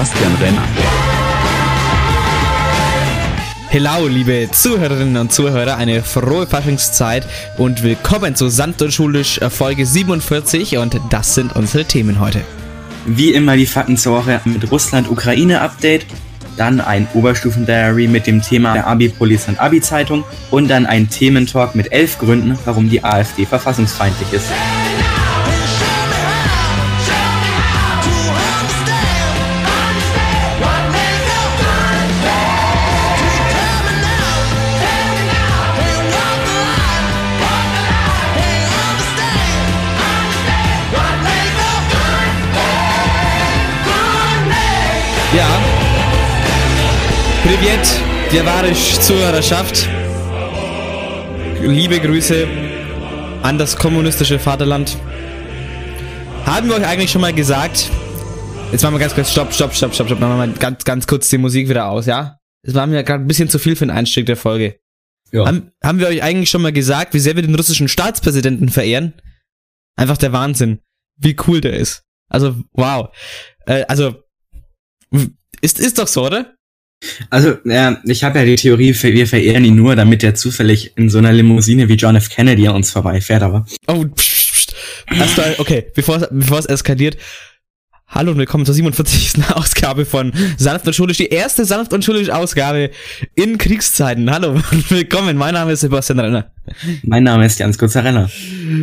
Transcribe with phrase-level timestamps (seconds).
[0.00, 0.62] Sebastian Renner.
[3.68, 7.26] Hello, liebe Zuhörerinnen und Zuhörer, eine frohe Faschingszeit
[7.58, 12.40] und willkommen zu Sanft und Schulisch äh, Folge 47 und das sind unsere Themen heute.
[13.04, 16.06] Wie immer die Fakten zur Woche mit Russland-Ukraine-Update,
[16.56, 21.92] dann ein Oberstufen-Diary mit dem Thema der Abi-Police und Abi-Zeitung und dann ein Thementalk mit
[21.92, 24.46] elf Gründen, warum die AfD verfassungsfeindlich ist.
[48.30, 49.88] Privet, Javarisch Zuhörerschaft.
[51.62, 52.46] Liebe Grüße
[53.42, 54.96] an das kommunistische Vaterland.
[56.46, 57.90] Haben wir euch eigentlich schon mal gesagt?
[58.70, 60.20] Jetzt machen wir ganz kurz Stopp, Stopp, Stopp, Stopp, Stopp.
[60.20, 62.38] Machen wir mal ganz, ganz kurz die Musik wieder aus, ja?
[62.62, 64.78] Das war mir gerade ein bisschen zu viel für den Einstieg der Folge.
[65.32, 65.46] Ja.
[65.46, 69.14] Haben, haben wir euch eigentlich schon mal gesagt, wie sehr wir den russischen Staatspräsidenten verehren?
[69.96, 70.80] Einfach der Wahnsinn.
[71.16, 72.04] Wie cool der ist.
[72.28, 73.08] Also, wow.
[73.66, 74.22] Äh, also,
[75.60, 76.54] ist, ist doch so, oder?
[77.30, 81.08] Also, ja, ich habe ja die Theorie, wir verehren ihn nur, damit er zufällig in
[81.08, 82.28] so einer Limousine wie John F.
[82.28, 84.74] Kennedy an uns vorbeifährt, aber Oh, pst, pst.
[85.10, 87.16] Erstmal, okay, bevor es, bevor es eskaliert.
[88.06, 89.34] Hallo und willkommen zur 47.
[89.54, 92.90] Ausgabe von Sanft und Schulisch, die erste Sanft und Schulisch Ausgabe
[93.36, 94.30] in Kriegszeiten.
[94.30, 96.50] Hallo und willkommen, mein Name ist Sebastian Renner.
[97.04, 98.28] mein Name ist Jans Kurzarella.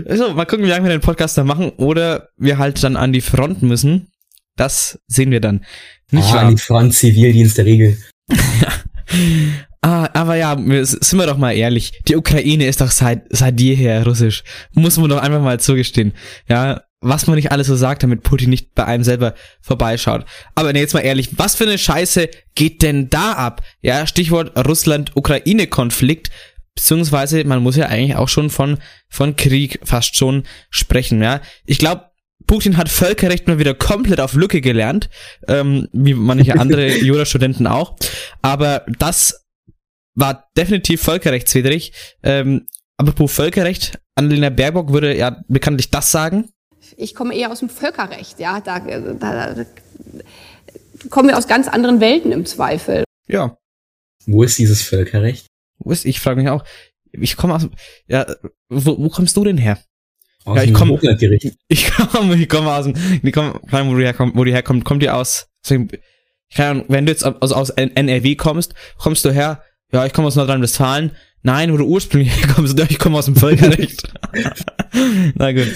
[0.07, 3.11] Also, mal gucken, wie lange wir den Podcast da machen oder wir halt dann an
[3.13, 4.07] die Front müssen.
[4.57, 5.63] Das sehen wir dann.
[6.11, 6.57] Nicht Ah, wahr?
[6.57, 7.97] Front Zivildienst der Regel.
[9.81, 11.93] Ah, aber ja, sind wir doch mal ehrlich.
[12.07, 14.43] Die Ukraine ist doch seit, seit jeher russisch.
[14.73, 16.13] Muss man doch einfach mal zugestehen.
[16.49, 20.25] Ja, was man nicht alles so sagt, damit Putin nicht bei einem selber vorbeischaut.
[20.55, 23.61] Aber nee, jetzt mal ehrlich, was für eine Scheiße geht denn da ab?
[23.81, 26.31] Ja, Stichwort Russland-Ukraine-Konflikt.
[26.75, 28.79] Beziehungsweise, man muss ja eigentlich auch schon von,
[29.09, 31.41] von Krieg fast schon sprechen, ja.
[31.65, 32.05] Ich glaube,
[32.45, 35.09] Putin hat Völkerrecht mal wieder komplett auf Lücke gelernt,
[35.47, 37.95] ähm, wie manche andere Jurastudenten auch.
[38.41, 39.45] Aber das
[40.15, 41.91] war definitiv völkerrechtswidrig.
[42.23, 42.67] Ähm,
[42.97, 46.49] apropos Völkerrecht, Annalena Baerbock würde ja bekanntlich das sagen.
[46.95, 48.61] Ich komme eher aus dem Völkerrecht, ja.
[48.61, 49.65] Da, da, da
[51.09, 53.03] kommen wir aus ganz anderen Welten im Zweifel.
[53.27, 53.57] Ja,
[54.25, 55.47] Wo ist dieses Völkerrecht?
[55.79, 56.63] wo ist, ich frage mich auch.
[57.11, 57.67] Ich komme aus,
[58.07, 58.25] ja,
[58.69, 59.79] wo, wo kommst du denn her?
[60.47, 61.53] Aus Ja, ich komm- Hochlandgericht.
[61.67, 64.51] Ich komme, ich komme aus dem, ich komme, keine Ahnung, wo du herkommst, wo du
[64.51, 65.89] herkommst, kommt ihr aus, deswegen,
[66.55, 70.35] Ahnung, wenn du jetzt aus, aus NRW kommst, kommst du her, ja, ich komme aus
[70.35, 71.11] Nordrhein-Westfalen,
[71.43, 74.03] nein, wo du ursprünglich herkommst, ich komme aus dem Völkerrecht.
[75.35, 75.67] Na gut.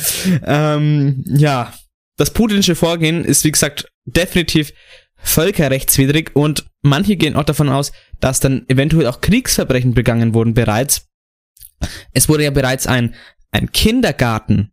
[0.46, 1.74] Ähm, ja,
[2.18, 4.74] das putinsche Vorgehen ist, wie gesagt, definitiv
[5.24, 11.08] völkerrechtswidrig und manche gehen auch davon aus, dass dann eventuell auch Kriegsverbrechen begangen wurden bereits.
[12.14, 13.16] Es wurde ja bereits ein,
[13.52, 14.72] ein Kindergarten,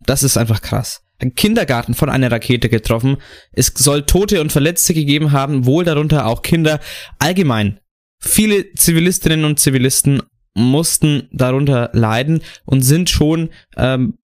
[0.00, 3.18] das ist einfach krass, ein Kindergarten von einer Rakete getroffen.
[3.52, 6.80] Es soll Tote und Verletzte gegeben haben, wohl darunter auch Kinder.
[7.18, 7.80] Allgemein,
[8.18, 10.22] viele Zivilistinnen und Zivilisten
[10.54, 14.14] mussten darunter leiden und sind schon ähm,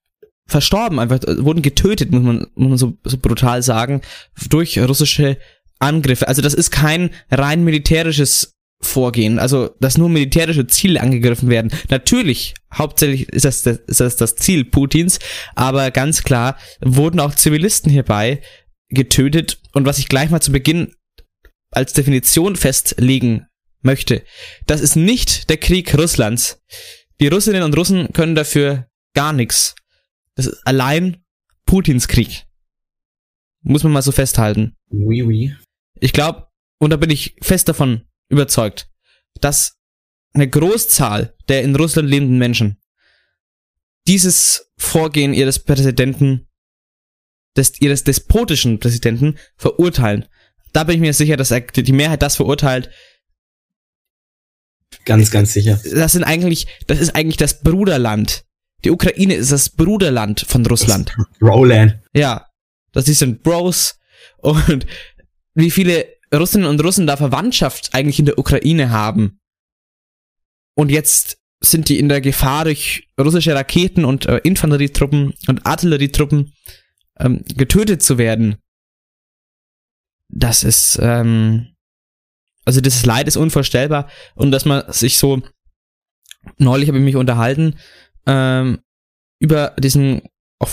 [0.46, 4.00] verstorben, einfach äh, wurden getötet, muss man, muss man so, so brutal sagen,
[4.48, 5.38] durch russische
[5.78, 6.28] Angriffe.
[6.28, 11.72] Also das ist kein rein militärisches Vorgehen, also dass nur militärische Ziele angegriffen werden.
[11.88, 15.18] Natürlich, hauptsächlich ist das, das, ist das das Ziel Putins,
[15.54, 18.42] aber ganz klar wurden auch Zivilisten hierbei
[18.88, 19.60] getötet.
[19.72, 20.92] Und was ich gleich mal zu Beginn
[21.70, 23.46] als Definition festlegen
[23.80, 24.22] möchte,
[24.66, 26.62] das ist nicht der Krieg Russlands.
[27.20, 29.74] Die Russinnen und Russen können dafür gar nichts.
[30.34, 31.24] Das ist allein
[31.64, 32.44] Putins Krieg.
[33.62, 34.76] Muss man mal so festhalten.
[34.90, 35.56] Oui, oui.
[35.98, 36.46] Ich glaube,
[36.78, 38.88] und da bin ich fest davon überzeugt,
[39.40, 39.76] dass
[40.32, 42.78] eine Großzahl der in Russland lebenden Menschen
[44.06, 46.46] dieses Vorgehen ihres Präsidenten,
[47.56, 50.26] des, ihres despotischen Präsidenten verurteilen.
[50.72, 52.90] Da bin ich mir sicher, dass er- die Mehrheit das verurteilt.
[55.04, 55.80] Ganz, ganz sicher.
[55.94, 58.44] Das sind eigentlich, das ist eigentlich das Bruderland.
[58.84, 61.16] Die Ukraine ist das Bruderland von Russland.
[61.40, 61.98] Roland.
[62.12, 62.46] Ja,
[62.92, 63.98] das die sind Bros
[64.38, 64.86] und
[65.54, 69.40] wie viele Russinnen und Russen da Verwandtschaft eigentlich in der Ukraine haben.
[70.74, 76.52] Und jetzt sind die in der Gefahr durch russische Raketen und äh, Infanterietruppen und Artillerietruppen
[77.18, 78.56] ähm, getötet zu werden.
[80.28, 81.74] Das ist, ähm,
[82.64, 85.42] also das Leid ist unvorstellbar und dass man sich so,
[86.58, 87.78] neulich habe ich mich unterhalten,
[88.26, 88.80] ähm,
[89.38, 90.22] über diesen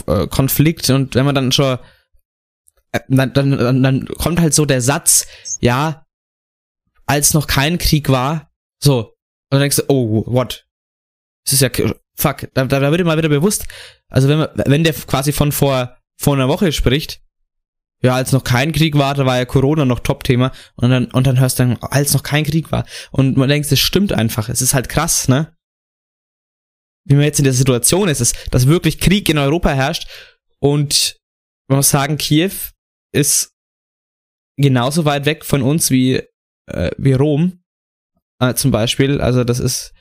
[0.08, 1.78] äh, Konflikt und wenn man dann schon
[3.08, 5.28] dann, dann, dann, dann kommt halt so der Satz,
[5.62, 6.06] ja,
[7.06, 8.52] als noch kein Krieg war,
[8.82, 9.16] so, und
[9.50, 10.66] dann denkst du, oh, what?
[11.46, 11.70] Das ist ja,
[12.16, 13.66] fuck, da, da, da wird mal wieder bewusst,
[14.10, 17.22] also wenn man, wenn der quasi von vor, vor einer Woche spricht,
[18.04, 21.26] ja, als noch kein Krieg war, da war ja Corona noch Top-Thema und dann, und
[21.26, 22.86] dann hörst du dann, als noch kein Krieg war.
[23.12, 24.50] Und man denkt, das stimmt einfach.
[24.50, 25.56] Es ist halt krass, ne?
[27.06, 30.10] Wie man jetzt in der Situation ist, ist dass wirklich Krieg in Europa herrscht
[30.60, 31.18] und
[31.70, 32.52] man muss sagen, Kiew
[33.14, 33.54] ist
[34.58, 36.22] genauso weit weg von uns wie,
[36.68, 37.64] äh, wie Rom
[38.40, 39.22] äh, zum Beispiel.
[39.22, 39.94] Also das ist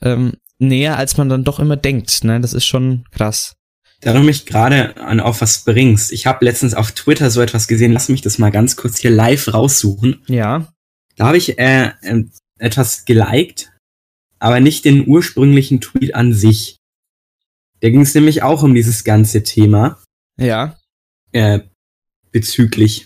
[0.00, 2.24] ähm, näher, als man dann doch immer denkt.
[2.24, 2.40] Ne?
[2.40, 3.56] Das ist schon krass.
[4.00, 6.10] Da du mich gerade an auf was bringst.
[6.12, 7.92] Ich habe letztens auf Twitter so etwas gesehen.
[7.92, 10.22] Lass mich das mal ganz kurz hier live raussuchen.
[10.26, 10.72] Ja.
[11.16, 12.24] Da habe ich äh, äh,
[12.58, 13.70] etwas geliked,
[14.40, 16.78] aber nicht den ursprünglichen Tweet an sich.
[17.80, 20.02] Da ging es nämlich auch um dieses ganze Thema.
[20.36, 20.76] Ja.
[21.30, 21.60] Äh,
[22.32, 23.04] bezüglich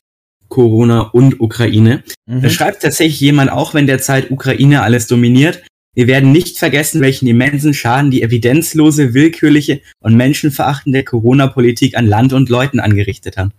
[0.48, 2.02] Corona und Ukraine.
[2.26, 2.42] Mhm.
[2.42, 5.62] Da schreibt tatsächlich jemand, auch wenn derzeit Ukraine alles dominiert,
[5.96, 12.34] wir werden nicht vergessen, welchen immensen Schaden die evidenzlose, willkürliche und menschenverachtende Corona-Politik an Land
[12.34, 13.50] und Leuten angerichtet hat.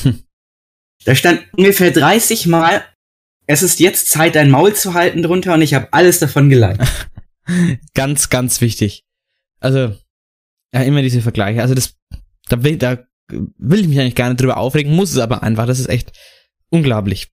[0.00, 0.22] Hm.
[1.04, 2.82] Da stand ungefähr 30 Mal,
[3.46, 6.88] es ist jetzt Zeit, dein Maul zu halten drunter und ich habe alles davon geleitet.
[7.94, 9.04] ganz, ganz wichtig.
[9.60, 9.94] Also,
[10.72, 11.60] ja, immer diese Vergleiche.
[11.60, 11.96] Also das,
[12.48, 13.06] da da
[13.58, 15.66] will ich mich eigentlich gar nicht drüber aufregen, muss es aber einfach.
[15.66, 16.12] Das ist echt
[16.70, 17.28] unglaublich.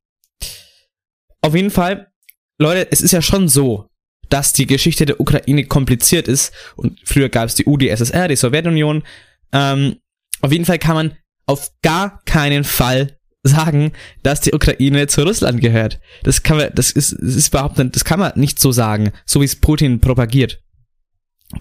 [1.42, 2.12] Auf jeden Fall,
[2.57, 3.90] Leute, es ist ja schon so,
[4.30, 6.54] dass die Geschichte der Ukraine kompliziert ist.
[6.75, 9.04] Und früher gab es die UdSSR, die Sowjetunion.
[9.51, 9.98] Ähm,
[10.42, 15.62] auf jeden Fall kann man auf gar keinen Fall sagen, dass die Ukraine zu Russland
[15.62, 16.00] gehört.
[16.24, 19.12] Das kann man, das ist, das ist überhaupt nicht, das kann man nicht so sagen,
[19.25, 20.62] so wie es Putin propagiert.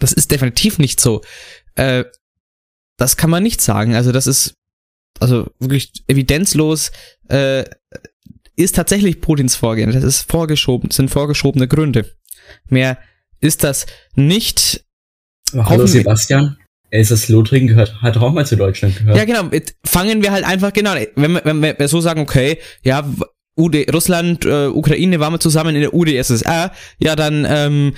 [0.01, 1.23] Das ist definitiv nicht so.
[1.77, 2.05] Äh,
[2.99, 3.95] das kann man nicht sagen.
[3.95, 4.55] Also das ist
[5.19, 6.93] also wirklich evidenzlos.
[7.29, 7.65] Äh,
[8.57, 9.93] ist tatsächlich Putins Vorgehen.
[9.93, 12.05] Das ist vorgeschoben, sind vorgeschobene Gründe.
[12.69, 12.99] Mehr
[13.41, 14.85] ist das nicht.
[15.53, 16.59] Aber hallo Sebastian.
[16.91, 19.17] Elsass Lothringen gehört, hat auch mal zu Deutschland gehört.
[19.17, 19.51] Ja, genau.
[19.85, 23.05] Fangen wir halt einfach, genau, wenn wir, wenn wir so sagen, okay, ja,
[23.57, 27.95] UD, Russland, äh, Ukraine waren wir zusammen in der UdSSR, ja, dann, ähm,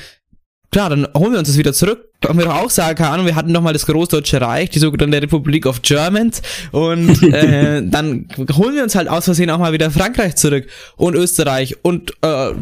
[0.71, 2.07] klar, dann holen wir uns das wieder zurück.
[2.21, 4.79] Können wir doch auch sagen, keine Ahnung, wir hatten doch mal das Großdeutsche Reich, die
[4.79, 9.73] sogenannte Republik of Germans und äh, dann holen wir uns halt aus Versehen auch mal
[9.73, 12.53] wieder Frankreich zurück und Österreich und äh,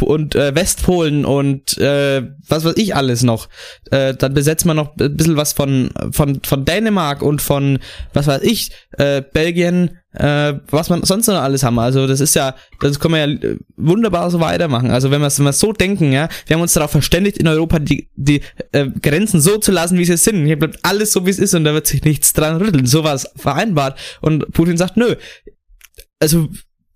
[0.00, 3.48] und äh, Westpolen und äh, was weiß ich alles noch.
[3.90, 7.78] Äh, dann besetzt man noch ein bisschen was von, von, von Dänemark und von,
[8.12, 11.78] was weiß ich, äh, Belgien, äh, was man sonst noch alles haben.
[11.78, 14.90] Also das ist ja, das kann man ja wunderbar so weitermachen.
[14.90, 17.78] Also wenn wir es wenn so denken, ja, wir haben uns darauf verständigt, in Europa
[17.78, 18.42] die, die
[18.72, 20.46] äh, Grenzen so zu lassen, wie sie sind.
[20.46, 22.86] Hier bleibt alles so, wie es ist und da wird sich nichts dran rütteln.
[22.86, 23.98] Sowas vereinbart.
[24.20, 25.16] Und Putin sagt, nö.
[26.20, 26.48] Also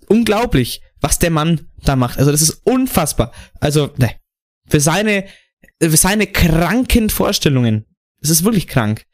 [0.09, 2.19] unglaublich was der Mann da macht.
[2.19, 3.33] Also das ist unfassbar.
[3.61, 4.13] Also, ne.
[4.69, 5.25] Für seine,
[5.81, 7.87] für seine kranken Vorstellungen.
[8.21, 9.05] Es ist wirklich krank.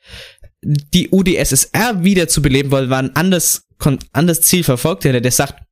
[0.62, 3.64] Die UdSSR wieder zu beleben wollen, war ein anderes,
[4.12, 5.04] anderes Ziel verfolgt.
[5.04, 5.62] Der, der sagt,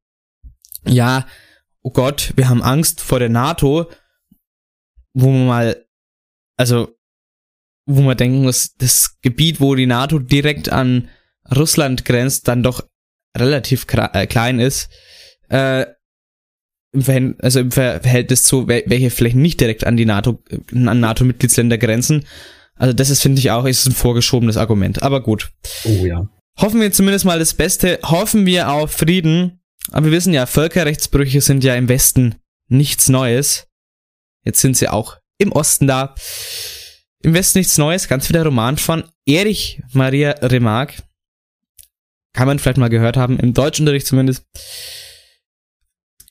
[0.86, 1.26] ja,
[1.82, 3.90] oh Gott, wir haben Angst vor der NATO,
[5.14, 5.86] wo man mal,
[6.56, 6.96] also,
[7.86, 11.08] wo man denken muss, das Gebiet, wo die NATO direkt an
[11.54, 12.86] Russland grenzt, dann doch
[13.36, 14.90] relativ äh, klein ist.
[15.48, 15.86] Äh,
[16.92, 22.26] im also im Verhältnis zu welche vielleicht nicht direkt an die NATO, an NATO-Mitgliedsländer grenzen.
[22.74, 25.02] Also das ist, finde ich auch, ist ein vorgeschobenes Argument.
[25.02, 25.52] Aber gut.
[25.84, 26.28] Oh ja.
[26.60, 27.98] Hoffen wir zumindest mal das Beste.
[28.02, 29.62] Hoffen wir auf Frieden.
[29.92, 32.34] Aber wir wissen ja, Völkerrechtsbrüche sind ja im Westen
[32.68, 33.66] nichts Neues.
[34.44, 36.14] Jetzt sind sie auch im Osten da.
[37.22, 38.08] Im Westen nichts Neues.
[38.08, 41.02] Ganz wieder Roman von Erich Maria Remarque.
[42.34, 44.44] Kann man vielleicht mal gehört haben, im Deutschunterricht zumindest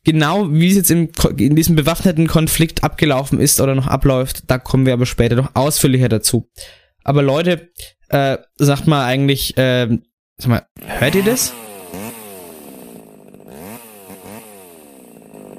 [0.06, 4.58] genau wie es jetzt in, in diesem bewaffneten Konflikt abgelaufen ist oder noch abläuft, da
[4.58, 6.50] kommen wir aber später noch ausführlicher dazu.
[7.04, 7.70] Aber Leute,
[8.08, 10.00] äh, sagt mal eigentlich, äh,
[10.40, 11.54] sag mal, hört ihr das?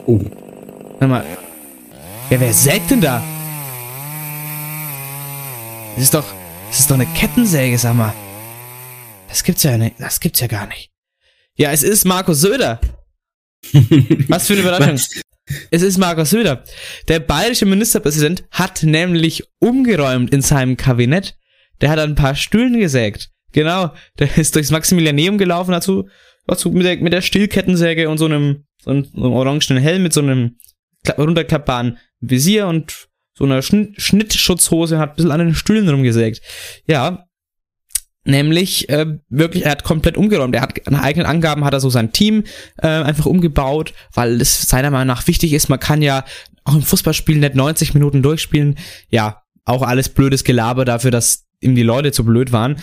[0.07, 0.19] Oh.
[0.99, 1.25] Sag mal.
[2.31, 3.23] Ja, wer sägt denn da?
[5.95, 6.25] Das ist doch,
[6.69, 8.15] das ist doch eine Kettensäge, sag mal.
[9.29, 10.91] Das gibt's ja nicht, das gibt's ja gar nicht.
[11.57, 12.81] Ja, es ist Markus Söder.
[14.29, 14.95] Was für eine Überraschung.
[14.95, 15.21] Was?
[15.71, 16.65] Es ist Markus Söder.
[17.09, 21.37] Der bayerische Ministerpräsident hat nämlich umgeräumt in seinem Kabinett.
[21.81, 23.31] Der hat ein paar Stühlen gesägt.
[23.53, 23.93] Genau.
[24.19, 26.09] Der ist durchs Maximilianeum gelaufen, dazu,
[26.47, 30.03] dazu mit der, mit der Stillkettensäge und so einem, so einem, so einem orangenen Helm
[30.03, 30.57] mit so einem
[31.17, 36.43] runterklappbaren Visier und so einer Schn Schnittschutzhose hat ein bisschen an den Stühlen rumgesägt.
[36.87, 37.27] Ja,
[38.25, 40.55] Nämlich äh, wirklich, er hat komplett umgeräumt.
[40.55, 42.45] Er hat nach eigenen Angaben hat er so sein Team
[42.77, 45.71] äh, einfach umgebaut, weil es seiner Meinung nach wichtig ist.
[45.71, 46.25] Man kann ja
[46.65, 48.77] auch im Fußballspiel nicht 90 Minuten durchspielen.
[49.09, 52.77] Ja, auch alles blödes Gelaber dafür, dass ihm die Leute zu blöd waren.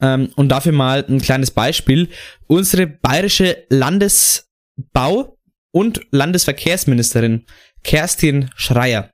[0.00, 2.08] Ähm, und dafür mal ein kleines Beispiel.
[2.46, 5.36] Unsere bayerische Landesbau-
[5.72, 7.46] und Landesverkehrsministerin
[7.82, 9.10] Kerstin Schreier.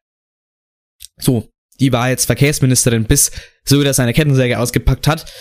[1.18, 1.48] So,
[1.80, 3.30] die war jetzt Verkehrsministerin, bis
[3.64, 5.32] Söder seine Kettensäge ausgepackt hat.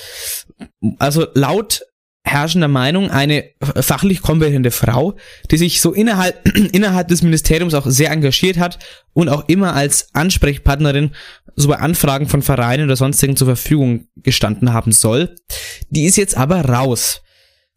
[1.00, 1.82] Also laut
[2.26, 5.16] herrschender Meinung eine fachlich kompetente Frau,
[5.52, 8.80] die sich so innerhalb, innerhalb des Ministeriums auch sehr engagiert hat
[9.14, 11.12] und auch immer als Ansprechpartnerin
[11.56, 15.36] so bei Anfragen von Vereinen oder sonstigen zur Verfügung gestanden haben soll.
[15.90, 17.22] Die ist jetzt aber raus.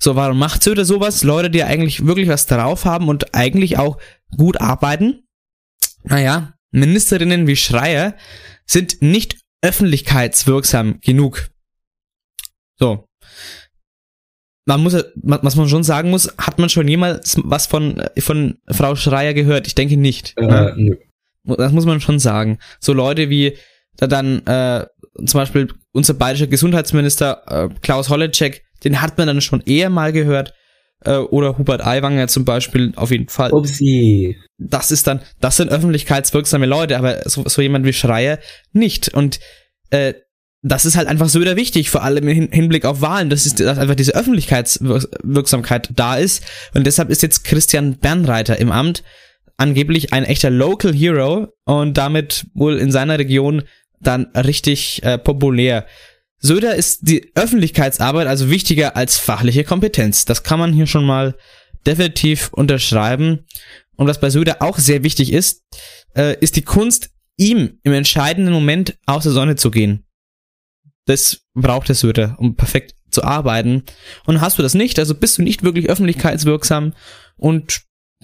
[0.01, 1.23] So, warum macht Söder sowas?
[1.23, 3.99] Leute, die eigentlich wirklich was drauf haben und eigentlich auch
[4.37, 5.25] gut arbeiten?
[6.05, 8.15] Naja, Ministerinnen wie Schreier
[8.65, 11.51] sind nicht öffentlichkeitswirksam genug.
[12.77, 13.08] So.
[14.69, 18.97] Man muss, was man schon sagen muss, hat man schon jemals was von, von Frau
[18.97, 19.67] Schreier gehört?
[19.67, 20.35] Ich denke nicht.
[20.37, 20.75] Äh, ne?
[20.77, 20.97] nö.
[21.57, 22.59] Das muss man schon sagen.
[22.79, 23.57] So Leute wie
[23.97, 24.85] dann äh,
[25.25, 30.13] zum Beispiel unser bayerischer Gesundheitsminister äh, Klaus Holleczek, den hat man dann schon eher mal
[30.13, 30.53] gehört.
[31.03, 33.53] Äh, oder Hubert Aiwanger zum Beispiel auf jeden Fall.
[33.53, 34.37] Upsi.
[34.59, 38.39] Das ist dann, das sind öffentlichkeitswirksame Leute, aber so, so jemand wie Schreier
[38.73, 39.15] nicht.
[39.15, 39.41] Und
[39.89, 40.13] äh,
[40.63, 43.61] das ist halt einfach so wieder wichtig, vor allem im Hinblick auf Wahlen, dass, ist,
[43.61, 46.43] dass einfach diese Öffentlichkeitswirksamkeit da ist.
[46.75, 49.05] Und deshalb ist jetzt Christian Bernreiter im Amt
[49.57, 53.63] angeblich ein echter Local Hero und damit wohl in seiner Region
[54.01, 55.87] dann richtig äh, populär.
[56.41, 60.25] Söder ist die Öffentlichkeitsarbeit also wichtiger als fachliche Kompetenz.
[60.25, 61.35] Das kann man hier schon mal
[61.87, 63.47] definitiv unterschreiben.
[63.97, 65.65] Und was bei Söder auch sehr wichtig ist,
[66.17, 70.05] äh, ist die Kunst, ihm im entscheidenden Moment aus der Sonne zu gehen.
[71.09, 73.85] Das braucht der Söder, um perfekt zu arbeiten.
[74.27, 76.93] Und hast du das nicht, also bist du nicht wirklich öffentlichkeitswirksam
[77.39, 77.81] und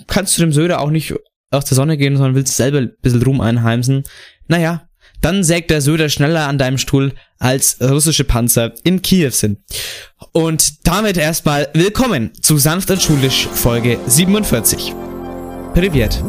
[0.06, 1.14] kannst du dem Söder auch nicht
[1.50, 4.04] aus der Sonne gehen, sondern willst selber ein bisschen Ruhm einheimsen.
[4.48, 4.86] Naja,
[5.22, 9.60] dann sägt der Söder schneller an deinem Stuhl, als russische Panzer in Kiew sind.
[10.32, 14.92] Und damit erstmal willkommen zu Sanft und Schulisch Folge 47.
[15.72, 16.22] Privet.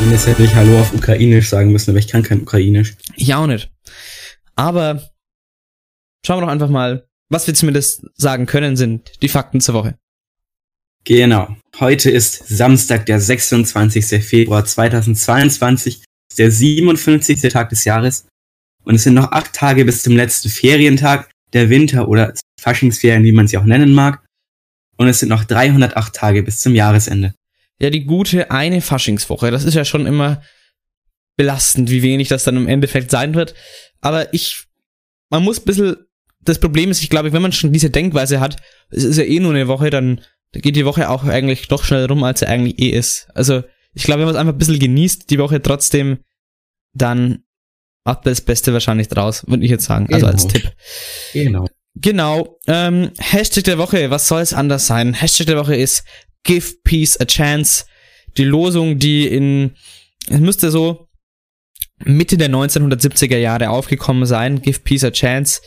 [0.00, 2.94] Ines hätte ich Hallo auf Ukrainisch sagen müssen, aber ich kann kein Ukrainisch.
[3.16, 3.70] Ich auch nicht.
[4.54, 5.02] Aber
[6.24, 9.98] schauen wir doch einfach mal, was wir zumindest sagen können, sind die Fakten zur Woche.
[11.04, 11.56] Genau.
[11.80, 14.24] Heute ist Samstag, der 26.
[14.24, 16.04] Februar 2022,
[16.36, 17.40] der 57.
[17.52, 18.26] Tag des Jahres.
[18.84, 23.32] Und es sind noch acht Tage bis zum letzten Ferientag der Winter- oder Faschingsferien, wie
[23.32, 24.24] man sie auch nennen mag.
[24.96, 27.34] Und es sind noch 308 Tage bis zum Jahresende.
[27.80, 29.50] Ja, die gute eine Faschingswoche.
[29.50, 30.42] Das ist ja schon immer
[31.36, 33.54] belastend, wie wenig das dann im Endeffekt sein wird.
[34.00, 34.64] Aber ich,
[35.30, 35.96] man muss ein bisschen,
[36.40, 38.56] das Problem ist, ich glaube, wenn man schon diese Denkweise hat,
[38.90, 40.20] es ist ja eh nur eine Woche, dann
[40.52, 43.28] da geht die Woche auch eigentlich doch schnell rum, als sie eigentlich eh ist.
[43.34, 43.62] Also,
[43.94, 46.18] ich glaube, wenn man es einfach ein bisschen genießt, die Woche trotzdem,
[46.94, 47.44] dann
[48.04, 50.06] macht das Beste wahrscheinlich draus, würde ich jetzt sagen.
[50.12, 50.32] Also Genau.
[50.32, 50.72] als Tipp.
[51.34, 51.66] Genau.
[51.94, 52.58] Genau.
[52.66, 55.14] Ähm, Hashtag der Woche, was soll es anders sein?
[55.14, 56.04] Hashtag der Woche ist
[56.44, 57.84] Give Peace a Chance.
[58.36, 59.72] Die Losung, die in,
[60.28, 61.08] es müsste so
[62.04, 64.62] Mitte der 1970er Jahre aufgekommen sein.
[64.62, 65.60] Give Peace a Chance.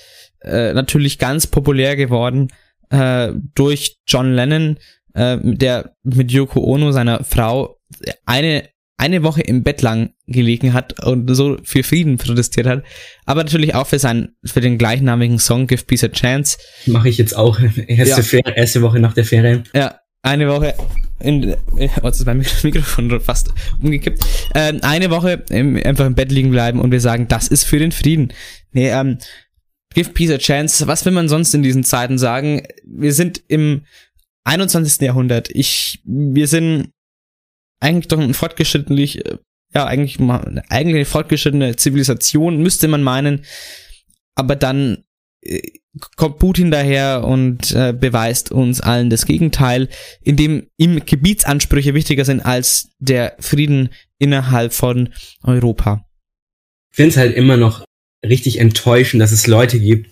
[0.44, 2.52] Äh, natürlich ganz populär geworden
[2.90, 4.78] äh, durch John Lennon,
[5.14, 7.80] äh, der mit Yoko Ono, seiner Frau,
[8.26, 12.84] eine, eine Woche im Bett lang gelegen hat und so für Frieden protestiert hat.
[13.26, 16.58] Aber natürlich auch für seinen, für den gleichnamigen Song Give Peace a Chance.
[16.86, 17.60] Mache ich jetzt auch.
[17.88, 18.24] Erste, Ja.
[18.24, 19.64] Fer erste Woche nach der Ferien.
[19.74, 20.76] Ja, eine Woche
[21.20, 23.50] in, oh, jetzt ist mein Mikro- Mikrofon fast
[23.82, 24.24] umgekippt.
[24.56, 27.80] Ähm, eine Woche im, einfach im Bett liegen bleiben und wir sagen, das ist für
[27.80, 28.34] den Frieden.
[28.72, 29.18] Nee, ähm,
[29.94, 30.88] give peace a chance.
[30.88, 32.64] Was will man sonst in diesen Zeiten sagen?
[32.86, 33.86] Wir sind im
[34.44, 35.02] 21.
[35.02, 35.50] Jahrhundert.
[35.52, 36.90] Ich, wir sind
[37.80, 39.38] eigentlich doch ein fortgeschrittentlich, äh,
[39.74, 43.46] ja, eigentlich eigentlich eine fortgeschrittene Zivilisation, müsste man meinen.
[44.36, 45.04] Aber dann
[46.16, 49.90] kommt Putin daher und äh, beweist uns allen das Gegenteil,
[50.22, 55.10] indem ihm Gebietsansprüche wichtiger sind als der Frieden innerhalb von
[55.44, 56.06] Europa.
[56.92, 57.84] Ich finde es halt immer noch
[58.26, 60.12] richtig enttäuschend, dass es Leute gibt,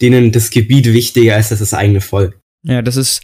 [0.00, 2.38] denen das Gebiet wichtiger ist als das eigene Volk.
[2.62, 3.22] Ja, das ist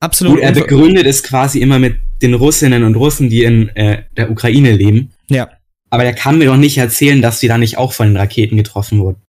[0.00, 0.34] absolut.
[0.34, 4.30] Gut, er begründet es quasi immer mit den Russinnen und Russen, die in äh, der
[4.30, 5.12] Ukraine leben.
[5.28, 5.50] ja,
[5.90, 8.56] Aber der kann mir doch nicht erzählen, dass die da nicht auch von den Raketen
[8.56, 9.22] getroffen wurden.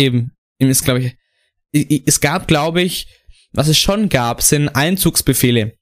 [0.00, 0.32] Eben.
[0.58, 1.16] Ihm ist, glaube
[1.72, 3.06] ich, es gab, glaube ich,
[3.52, 5.76] was es schon gab, sind Einzugsbefehle.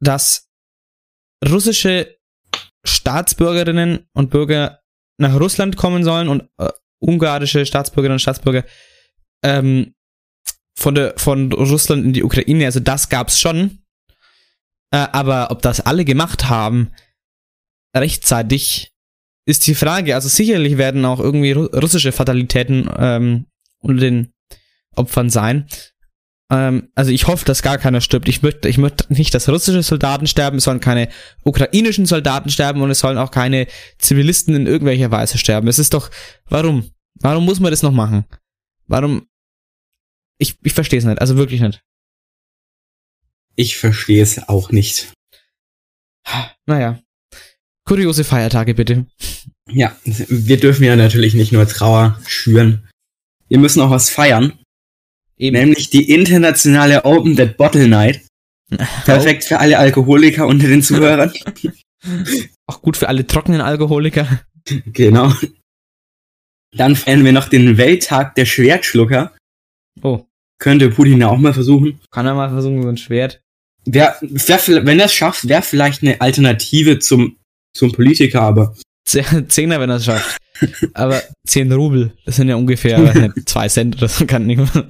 [0.00, 0.48] dass
[1.46, 2.16] russische
[2.84, 4.80] Staatsbürgerinnen und Bürger
[5.18, 8.64] nach Russland kommen sollen und äh, ungarische Staatsbürgerinnen und Staatsbürger
[9.42, 9.94] ähm,
[10.76, 12.66] von, der, von Russland in die Ukraine.
[12.66, 13.82] Also das gab's schon.
[14.92, 16.92] Äh, aber ob das alle gemacht haben,
[17.96, 18.92] rechtzeitig,
[19.46, 20.14] ist die Frage.
[20.14, 23.46] Also sicherlich werden auch irgendwie ru russische Fatalitäten ähm,
[23.80, 24.32] unter den
[24.94, 25.68] Opfern sein.
[26.50, 28.28] Ähm, also ich hoffe, dass gar keiner stirbt.
[28.28, 31.08] Ich möchte, ich möchte nicht, dass russische Soldaten sterben, es sollen keine
[31.44, 33.66] ukrainischen Soldaten sterben und es sollen auch keine
[33.98, 35.68] Zivilisten in irgendwelcher Weise sterben.
[35.68, 36.10] Es ist doch,
[36.46, 36.90] warum?
[37.14, 38.26] Warum muss man das noch machen?
[38.86, 39.26] Warum?
[40.38, 41.82] Ich, ich verstehe es nicht, also wirklich nicht.
[43.54, 45.12] Ich verstehe es auch nicht.
[46.66, 47.00] Naja.
[47.86, 49.06] Kuriose Feiertage bitte.
[49.70, 52.88] Ja, wir dürfen ja natürlich nicht nur Trauer schüren.
[53.48, 54.52] Wir müssen auch was feiern.
[55.38, 55.56] Eben.
[55.56, 58.22] Nämlich die internationale Open Dead Bottle Night.
[59.04, 61.32] Perfekt für alle Alkoholiker unter den Zuhörern.
[62.68, 64.40] Auch gut für alle trockenen Alkoholiker.
[64.86, 65.32] genau.
[66.76, 69.36] Dann feiern wir noch den Welttag der Schwertschlucker.
[70.02, 70.24] Oh,
[70.58, 72.00] Könnte Putin ja auch mal versuchen.
[72.10, 73.40] kann er mal versuchen, so ein Schwert.
[73.84, 77.36] Wär, vielleicht- wenn er es schafft, wäre vielleicht eine Alternative zum,
[77.76, 80.36] zum Politiker, aber Ze- Zehner, wenn er es schafft.
[80.94, 84.56] Aber 10 Rubel, das sind ja ungefähr weiß nicht, zwei Cent oder so, kann nicht
[84.56, 84.88] mehr.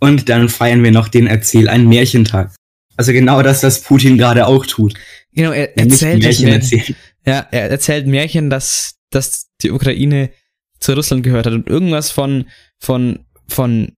[0.00, 2.54] Und dann feiern wir noch den Erzähl ein Märchentag.
[2.96, 4.94] Also genau das, was Putin gerade auch tut.
[5.32, 6.96] Genau, er Nämlich erzählt Märchen erzählen.
[7.26, 10.30] Ja, er erzählt Märchen, dass, dass die Ukraine
[10.78, 12.48] zu Russland gehört hat und irgendwas von,
[12.78, 13.92] von, von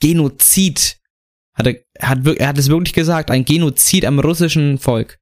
[0.00, 0.98] Genozid
[1.54, 5.18] hat er, hat, er hat es wirklich gesagt, ein Genozid am russischen Volk.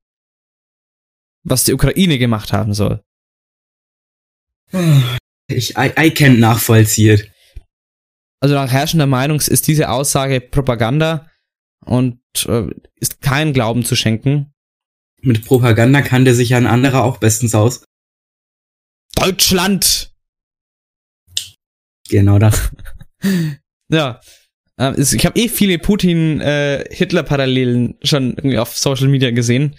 [1.42, 3.03] Was die Ukraine gemacht haben soll.
[5.48, 7.22] Ich, I, I can't nachvollziehen.
[8.40, 11.29] Also nach herrschender Meinung ist diese Aussage Propaganda
[11.85, 14.53] und äh, ist kein Glauben zu schenken.
[15.22, 17.85] Mit Propaganda kann der sich ja ein anderer auch bestens aus.
[19.14, 20.12] Deutschland!
[22.09, 22.70] Genau das.
[23.92, 24.20] Ja.
[24.79, 29.74] Ähm, Ich habe eh viele Putin-Hitler-Parallelen schon irgendwie auf Social Media gesehen.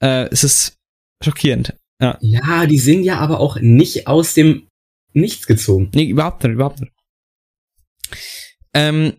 [0.00, 0.76] Äh, es ist
[1.22, 1.74] schockierend.
[2.00, 2.18] Ja.
[2.20, 4.68] Ja, die sind ja aber auch nicht aus dem
[5.12, 5.90] Nichts gezogen.
[5.94, 6.92] Nee, überhaupt nicht, überhaupt nicht.
[8.74, 9.14] Ähm,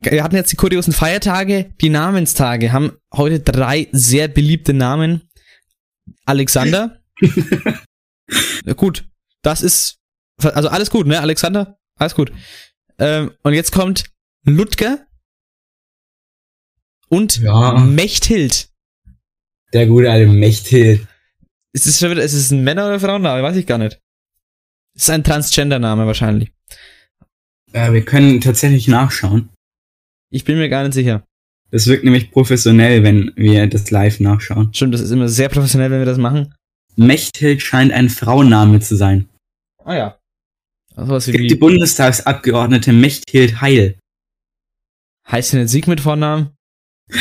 [0.00, 1.72] wir hatten jetzt die kuriosen Feiertage.
[1.80, 5.28] Die Namenstage haben heute drei sehr beliebte Namen.
[6.24, 7.00] Alexander.
[8.76, 9.08] Gut,
[9.42, 9.98] das ist,
[10.42, 11.20] also alles gut, ne?
[11.20, 12.32] Alexander, alles gut.
[12.98, 14.04] Ähm, und jetzt kommt
[14.44, 15.06] Ludger
[17.08, 17.74] und Ja.
[17.78, 18.68] Mechthild.
[19.72, 21.06] Der gute alte Mechthild.
[21.72, 23.42] Ist es schon wieder, ist es ein Männer- oder Frauenname?
[23.42, 24.00] Weiß ich gar nicht.
[24.96, 26.52] Es ist ein Transgender-Name wahrscheinlich.
[27.72, 29.50] Äh, wir können tatsächlich nachschauen.
[30.32, 31.24] Ich bin mir gar nicht sicher.
[31.70, 34.74] Das wirkt nämlich professionell, wenn wir das live nachschauen.
[34.74, 36.52] Stimmt, das ist immer sehr professionell, wenn wir das machen.
[36.96, 39.28] Mechthild scheint ein Frauenname zu sein.
[39.84, 40.18] Ah ja.
[40.96, 43.98] Also was Es gibt die Bundestagsabgeordnete Mechthild Heil.
[45.28, 46.50] heißt sie nicht Sieg mit Vornamen?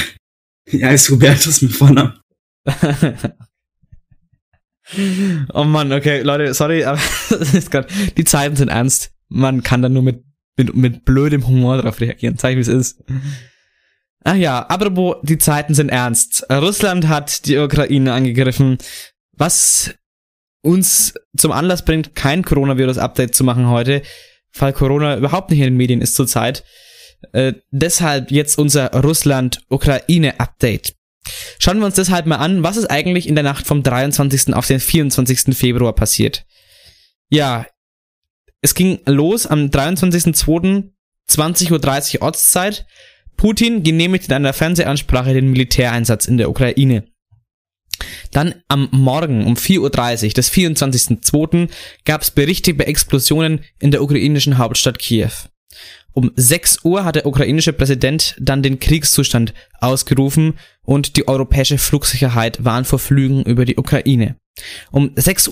[0.72, 2.20] Ja, ist Hubertus mit Vornamen.
[5.54, 7.00] oh Mann, okay, Leute, sorry, aber
[7.30, 9.12] ist grad, die Zeiten sind ernst.
[9.28, 10.24] Man kann da nur mit,
[10.58, 12.38] mit, mit blödem Humor drauf reagieren.
[12.38, 13.04] Zeig, wie es ist.
[14.24, 16.46] Ach ja, apropos, die Zeiten sind ernst.
[16.52, 18.78] Russland hat die Ukraine angegriffen,
[19.34, 19.94] was
[20.62, 24.02] uns zum Anlass bringt, kein Coronavirus-Update zu machen heute,
[24.58, 26.66] weil Corona überhaupt nicht in den Medien ist zurzeit.
[27.32, 30.96] Äh, deshalb jetzt unser Russland-Ukraine-Update.
[31.60, 34.54] Schauen wir uns deshalb mal an, was ist eigentlich in der Nacht vom 23.
[34.54, 35.56] auf den 24.
[35.56, 36.46] Februar passiert.
[37.30, 37.66] Ja,
[38.62, 40.92] es ging los am 23.02.
[41.30, 42.86] 20.30 Uhr Ortszeit.
[43.38, 47.06] Putin genehmigt in einer Fernsehansprache den Militäreinsatz in der Ukraine.
[48.32, 49.80] Dann am Morgen um 4.30
[50.28, 51.70] Uhr des 24.02.
[52.06, 55.32] gab es Berichte über Explosionen in der ukrainischen Hauptstadt Kiew.
[56.14, 62.64] Um 6 Uhr hat der ukrainische Präsident dann den Kriegszustand ausgerufen und die europäische Flugsicherheit
[62.66, 64.36] warnt vor Flügen über die Ukraine.
[64.92, 65.50] Um 6.30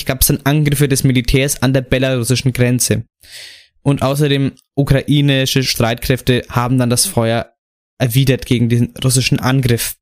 [0.00, 3.04] Uhr gab es dann Angriffe des Militärs an der belarussischen Grenze.
[3.82, 7.52] Und außerdem ukrainische Streitkräfte haben dann das Feuer
[7.98, 9.96] erwidert gegen den russischen Angriff.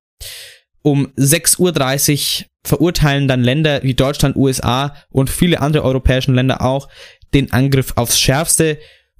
[0.83, 6.89] Um 6.30 Uhr verurteilen dann Länder wie Deutschland, USA und viele andere europäische Länder auch
[7.35, 8.79] den Angriff aufs Schärfste.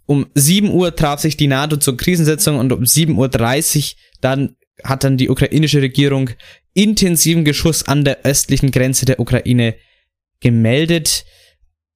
[0.09, 5.05] Um 7 Uhr traf sich die NATO zur Krisensetzung und um 7.30 Uhr dann hat
[5.05, 6.31] dann die ukrainische Regierung
[6.73, 9.75] intensiven Geschuss an der östlichen Grenze der Ukraine
[10.41, 11.27] gemeldet.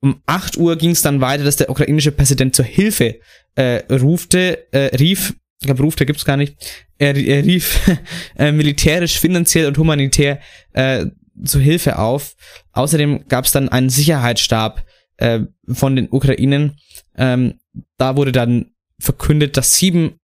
[0.00, 3.18] Um 8 Uhr ging es dann weiter, dass der ukrainische Präsident zur Hilfe
[3.54, 6.56] äh, rufte, äh, rief ich glaube Ruf, der gibt's gar nicht.
[6.98, 7.80] Er, er rief
[8.36, 10.40] äh, militärisch, finanziell und humanitär
[10.72, 11.06] äh,
[11.44, 12.34] zu Hilfe auf.
[12.72, 14.84] Außerdem gab's dann einen Sicherheitsstab
[15.18, 15.40] äh,
[15.72, 16.76] von den Ukrainen.
[17.16, 17.60] Ähm,
[17.96, 20.18] da wurde dann verkündet, dass sieben,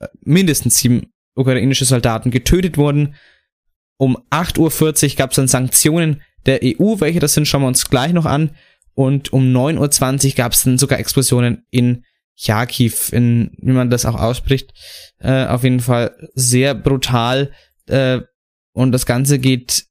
[0.00, 3.14] äh, mindestens sieben ukrainische Soldaten getötet wurden.
[3.96, 7.88] Um 8.40 Uhr gab es dann Sanktionen der EU, welche das sind, schauen wir uns
[7.88, 8.50] gleich noch an.
[8.94, 12.04] Und um 9.20 Uhr gab es dann sogar Explosionen in
[12.36, 14.72] Charkiw, in, wie man das auch ausspricht.
[15.18, 17.52] Äh, auf jeden Fall sehr brutal.
[17.86, 18.20] Äh,
[18.72, 19.87] und das Ganze geht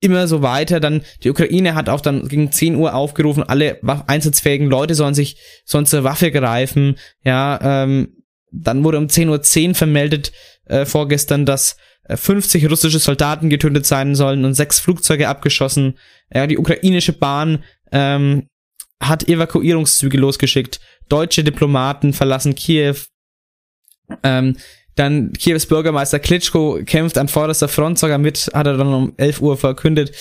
[0.00, 0.80] immer so weiter.
[0.80, 5.38] Dann die Ukraine hat auch dann gegen 10 Uhr aufgerufen, alle einsatzfähigen Leute sollen sich
[5.64, 6.96] sollen zur Waffe greifen.
[7.22, 10.32] Ja, ähm, dann wurde um 10.10 Uhr vermeldet
[10.66, 11.76] äh, vorgestern, dass
[12.08, 15.98] 50 äh, russische Soldaten getötet sein sollen und sechs Flugzeuge abgeschossen.
[16.32, 18.48] Ja, die ukrainische Bahn ähm,
[19.00, 20.80] hat Evakuierungszüge losgeschickt.
[21.08, 22.96] Deutsche Diplomaten verlassen Kiew.
[24.22, 24.56] Ähm,
[24.96, 29.40] dann Kiews Bürgermeister Klitschko kämpft an vorderster Front sogar mit, hat er dann um 11
[29.40, 30.12] Uhr verkündet.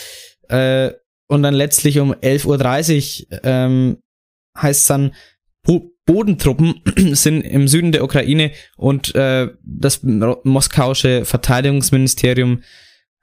[0.50, 0.92] Äh,
[1.28, 3.98] und dann letztlich um 11.30 Uhr ähm,
[4.56, 5.12] heißt es dann,
[6.06, 6.82] Bodentruppen
[7.16, 12.62] sind im Süden der Ukraine und äh, das moskauische Verteidigungsministerium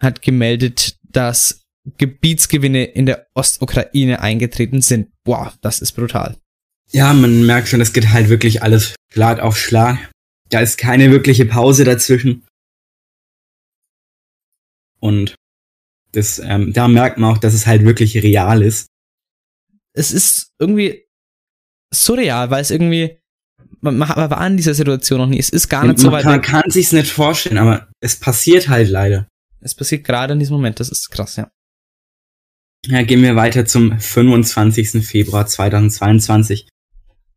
[0.00, 1.62] hat gemeldet, dass
[1.98, 5.08] Gebietsgewinne in der Ostukraine eingetreten sind.
[5.24, 6.36] Boah, das ist brutal.
[6.90, 9.98] Ja, man merkt schon, es geht halt wirklich alles Schlag auf Schlag.
[10.52, 12.46] Da ist keine wirkliche Pause dazwischen.
[15.00, 15.34] Und
[16.12, 18.86] das, ähm, da merkt man auch, dass es halt wirklich real ist.
[19.94, 21.06] Es ist irgendwie
[21.92, 23.18] surreal, weil es irgendwie,
[23.80, 25.38] man, man war in dieser Situation noch nie.
[25.38, 26.24] Es ist gar nicht so weit.
[26.24, 29.26] Man kann, kann sich's nicht vorstellen, aber es passiert halt leider.
[29.60, 31.50] Es passiert gerade in diesem Moment, das ist krass, ja.
[32.86, 35.06] Ja, gehen wir weiter zum 25.
[35.06, 36.68] Februar 2022.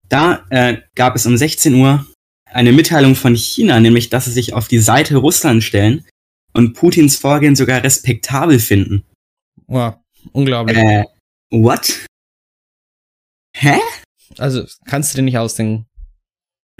[0.09, 2.05] Da äh, gab es um 16 Uhr
[2.55, 6.05] eine Mitteilung von China, nämlich dass sie sich auf die Seite Russland stellen
[6.53, 9.03] und Putins Vorgehen sogar respektabel finden.
[9.67, 9.95] Wow,
[10.31, 10.77] unglaublich.
[10.77, 11.03] Äh,
[11.51, 12.05] what?
[13.55, 13.77] Hä?
[14.37, 15.85] Also, kannst du dir nicht ausdenken.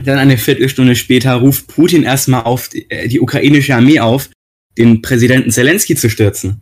[0.01, 4.29] Dann eine Viertelstunde später ruft Putin erstmal auf die, äh, die ukrainische Armee auf,
[4.77, 6.61] den Präsidenten Zelensky zu stürzen.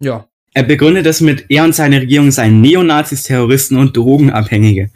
[0.00, 0.28] Ja.
[0.52, 4.90] Er begründet das mit, er und seine Regierung seien Neonazis, Terroristen und Drogenabhängige.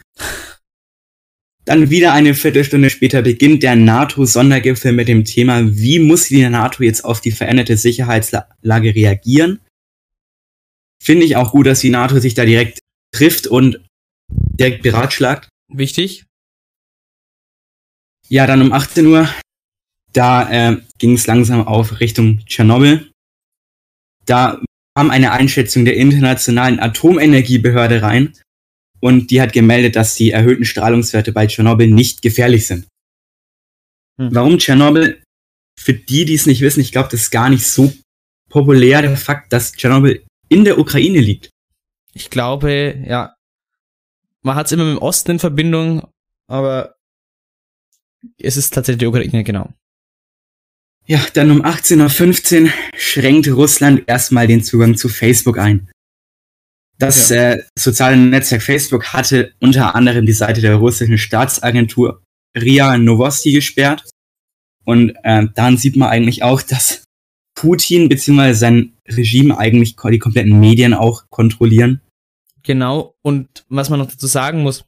[1.65, 6.83] Dann wieder eine Viertelstunde später beginnt der NATO-Sondergipfel mit dem Thema, wie muss die NATO
[6.83, 9.61] jetzt auf die veränderte Sicherheitslage reagieren?
[11.03, 12.81] Finde ich auch gut, dass die NATO sich da direkt
[13.15, 13.81] trifft und
[14.31, 15.49] direkt beratschlagt.
[15.69, 16.27] Wichtig.
[18.29, 19.29] Ja, dann um 18 Uhr,
[20.13, 23.11] da äh, ging es langsam auf Richtung Tschernobyl.
[24.27, 24.63] Da
[24.97, 28.35] kam eine Einschätzung der Internationalen Atomenergiebehörde rein
[29.05, 32.87] und die hat gemeldet, dass die erhöhten Strahlungswerte bei Tschernobyl nicht gefährlich sind.
[34.19, 34.35] Hm.
[34.35, 35.23] Warum Tschernobyl?
[35.79, 37.93] Für die, die es nicht wissen, ich glaube, das ist gar nicht so
[38.49, 41.51] populär, der Fakt, dass Tschernobyl in der Ukraine liegt.
[42.15, 43.35] Ich glaube, ja,
[44.41, 46.09] man hat es immer mit dem Osten in Verbindung,
[46.47, 46.95] aber
[48.39, 49.71] es ist tatsächlich die Ukraine, genau.
[51.05, 55.91] Ja, dann um 18.15 Uhr schränkt Russland erstmal den Zugang zu Facebook ein.
[56.99, 57.53] Das ja.
[57.53, 62.23] äh, soziale Netzwerk Facebook hatte unter anderem die Seite der russischen Staatsagentur
[62.57, 64.05] RIA Novosti gesperrt.
[64.85, 67.05] Und äh, dann sieht man eigentlich auch, dass
[67.55, 68.53] Putin bzw.
[68.53, 72.01] sein Regime eigentlich die kompletten Medien auch kontrollieren.
[72.63, 74.85] Genau, und was man noch dazu sagen muss,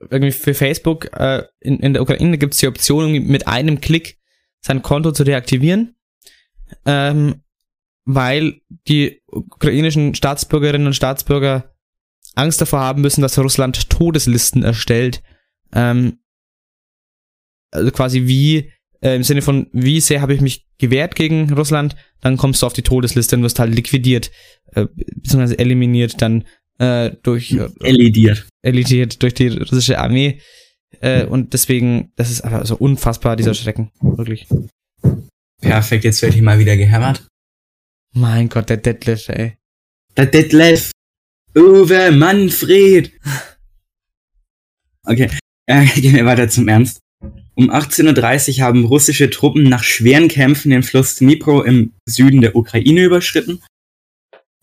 [0.00, 4.18] irgendwie für Facebook äh, in, in der Ukraine gibt es die Option, mit einem Klick
[4.60, 5.94] sein Konto zu deaktivieren,
[6.84, 7.42] ähm,
[8.06, 11.74] weil die ukrainischen Staatsbürgerinnen und Staatsbürger
[12.36, 15.22] Angst davor haben müssen, dass Russland Todeslisten erstellt.
[15.72, 16.18] Ähm,
[17.72, 21.96] also quasi wie, äh, im Sinne von, wie sehr habe ich mich gewehrt gegen Russland,
[22.20, 24.30] dann kommst du auf die Todesliste und wirst halt liquidiert,
[24.72, 26.44] äh, beziehungsweise eliminiert, dann
[26.78, 28.46] äh, durch äh, elidiert.
[28.62, 30.40] elidiert durch die russische Armee.
[31.00, 33.90] Äh, und deswegen, das ist einfach so unfassbar, dieser Schrecken.
[34.00, 34.46] Wirklich.
[35.60, 37.26] Perfekt, jetzt werde ich mal wieder gehämmert.
[38.16, 39.58] Mein Gott, der Detlef, ey.
[40.16, 40.90] Der Detlef.
[41.54, 43.12] Uwe Manfred.
[45.08, 45.30] Okay,
[45.66, 46.98] äh, gehen wir weiter zum Ernst.
[47.54, 52.56] Um 18.30 Uhr haben russische Truppen nach schweren Kämpfen den Fluss Dnipro im Süden der
[52.56, 53.62] Ukraine überschritten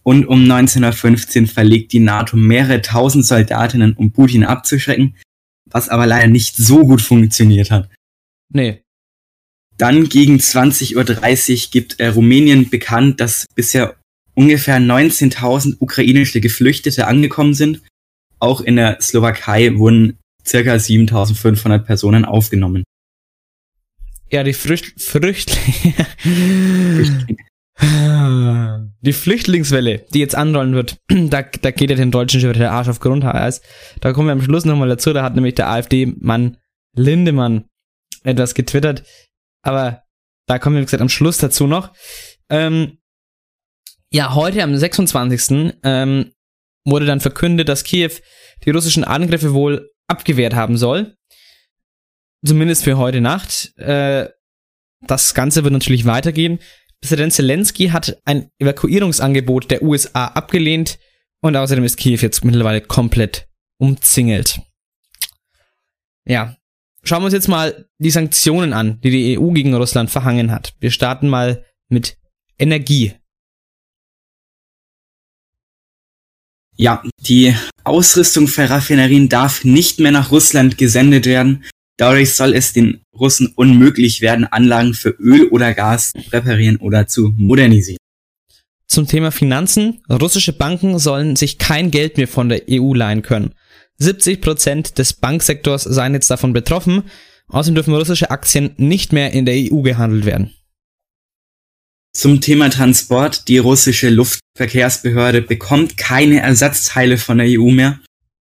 [0.03, 5.15] und um 1915 verlegt die NATO mehrere tausend Soldatinnen, um Putin abzuschrecken,
[5.69, 7.89] was aber leider nicht so gut funktioniert hat.
[8.49, 8.81] Nee.
[9.77, 13.95] Dann gegen 20.30 Uhr gibt äh, Rumänien bekannt, dass bisher
[14.35, 17.81] ungefähr 19.000 ukrainische Geflüchtete angekommen sind.
[18.39, 22.83] Auch in der Slowakei wurden circa 7.500 Personen aufgenommen.
[24.31, 25.95] Ja, die Frücht, Früchtlinge.
[29.01, 32.71] Die Flüchtlingswelle, die jetzt anrollen wird, da, da geht ja den Deutschen schon wieder der
[32.71, 33.61] Arsch auf Grundeis.
[33.99, 36.57] Da kommen wir am Schluss nochmal dazu, da hat nämlich der AfD-Mann
[36.95, 37.65] Lindemann
[38.23, 39.03] etwas getwittert.
[39.63, 40.03] Aber
[40.45, 41.93] da kommen wir, wie gesagt, am Schluss dazu noch.
[42.49, 42.99] Ähm,
[44.11, 45.73] ja, heute am 26.
[45.83, 46.33] Ähm,
[46.85, 48.11] wurde dann verkündet, dass Kiew
[48.65, 51.17] die russischen Angriffe wohl abgewehrt haben soll.
[52.45, 53.75] Zumindest für heute Nacht.
[53.77, 54.29] Äh,
[55.01, 56.59] das Ganze wird natürlich weitergehen.
[57.01, 60.99] Präsident Zelensky hat ein Evakuierungsangebot der USA abgelehnt
[61.41, 63.47] und außerdem ist Kiew jetzt mittlerweile komplett
[63.77, 64.61] umzingelt.
[66.25, 66.55] Ja,
[67.03, 70.73] schauen wir uns jetzt mal die Sanktionen an, die die EU gegen Russland verhangen hat.
[70.79, 72.17] Wir starten mal mit
[72.57, 73.13] Energie.
[76.75, 81.63] Ja, die Ausrüstung für Raffinerien darf nicht mehr nach Russland gesendet werden.
[81.97, 87.05] Dadurch soll es den Russen unmöglich werden, Anlagen für Öl oder Gas zu reparieren oder
[87.05, 87.99] zu modernisieren.
[88.87, 90.01] Zum Thema Finanzen.
[90.09, 93.53] Russische Banken sollen sich kein Geld mehr von der EU leihen können.
[93.99, 97.03] 70 Prozent des Banksektors seien jetzt davon betroffen.
[97.47, 100.53] Außerdem dürfen russische Aktien nicht mehr in der EU gehandelt werden.
[102.15, 103.47] Zum Thema Transport.
[103.47, 107.99] Die russische Luftverkehrsbehörde bekommt keine Ersatzteile von der EU mehr.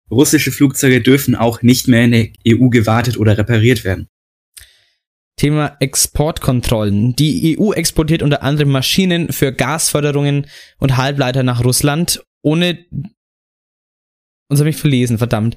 [0.09, 4.07] Russische Flugzeuge dürfen auch nicht mehr in der EU gewartet oder repariert werden.
[5.37, 7.15] Thema Exportkontrollen.
[7.15, 12.85] Die EU exportiert unter anderem Maschinen für Gasförderungen und Halbleiter nach Russland, ohne.
[14.51, 15.55] Uns habe ich verlesen, verdammt.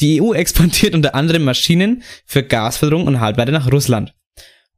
[0.00, 4.14] Die EU exportiert unter anderem Maschinen für Gasförderung und Halbleiter nach Russland.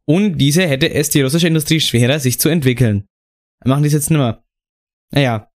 [0.07, 3.07] Ohne diese hätte es die russische Industrie schwerer, sich zu entwickeln.
[3.63, 4.43] Machen die es jetzt nicht mehr.
[5.11, 5.51] Naja.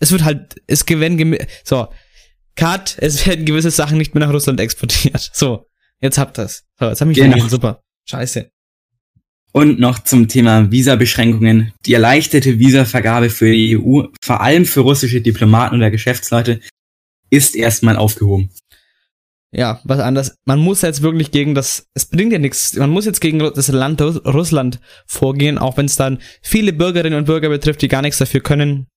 [0.00, 1.86] Es wird halt, es werden, so,
[2.56, 5.30] Cut, es werden gewisse Sachen nicht mehr nach Russland exportiert.
[5.32, 5.68] So,
[6.00, 6.64] jetzt habt ihr's.
[6.80, 7.46] So, jetzt hab ich genau.
[7.46, 7.84] super.
[8.08, 8.50] Scheiße.
[9.56, 11.72] Und noch zum Thema Visabeschränkungen.
[11.86, 16.58] Die erleichterte Visavergabe für die EU, vor allem für russische Diplomaten oder Geschäftsleute,
[17.30, 18.50] ist erstmal aufgehoben.
[19.52, 20.34] Ja, was anders.
[20.44, 22.74] Man muss jetzt wirklich gegen das, es bringt ja nichts.
[22.74, 27.26] Man muss jetzt gegen das Land Russland vorgehen, auch wenn es dann viele Bürgerinnen und
[27.26, 28.88] Bürger betrifft, die gar nichts dafür können.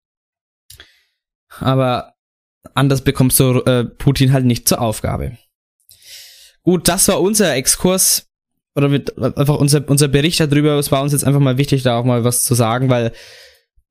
[1.60, 2.15] Aber
[2.74, 5.38] anders bekommst du äh, Putin halt nicht zur Aufgabe.
[6.63, 8.28] Gut, das war unser Exkurs
[8.78, 10.78] oder mit, einfach unser, unser Bericht darüber.
[10.78, 13.12] Es war uns jetzt einfach mal wichtig, da auch mal was zu sagen, weil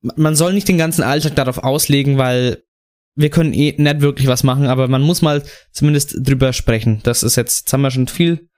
[0.00, 2.62] man soll nicht den ganzen Alltag darauf auslegen, weil
[3.16, 7.00] wir können eh nicht wirklich was machen, aber man muss mal zumindest drüber sprechen.
[7.02, 8.48] Das ist jetzt, jetzt haben wir schon viel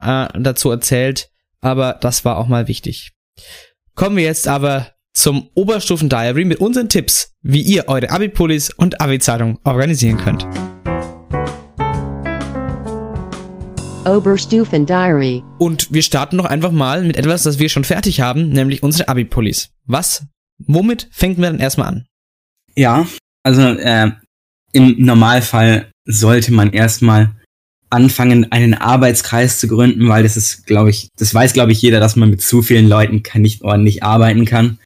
[0.00, 3.12] äh, dazu erzählt, aber das war auch mal wichtig.
[3.94, 9.58] Kommen wir jetzt aber zum Oberstufen-Diary mit unseren Tipps, wie ihr eure Abi-Pullis und Abi-Zeitung
[9.64, 10.46] organisieren könnt.
[14.16, 15.42] Oberstufen-Diary.
[15.58, 19.08] Und wir starten noch einfach mal mit etwas, das wir schon fertig haben, nämlich unsere
[19.08, 19.70] Abi-Pullis.
[19.86, 20.24] Was?
[20.58, 22.06] Womit fängt man dann erstmal an?
[22.74, 23.06] Ja,
[23.42, 24.10] also äh,
[24.72, 27.34] im Normalfall sollte man erstmal
[27.90, 32.00] anfangen, einen Arbeitskreis zu gründen, weil das ist, glaube ich, das weiß, glaube ich, jeder,
[32.00, 34.78] dass man mit zu vielen Leuten nicht ordentlich arbeiten kann.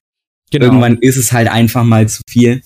[0.50, 0.66] Genau.
[0.66, 2.62] Irgendwann ist es halt einfach mal zu viel.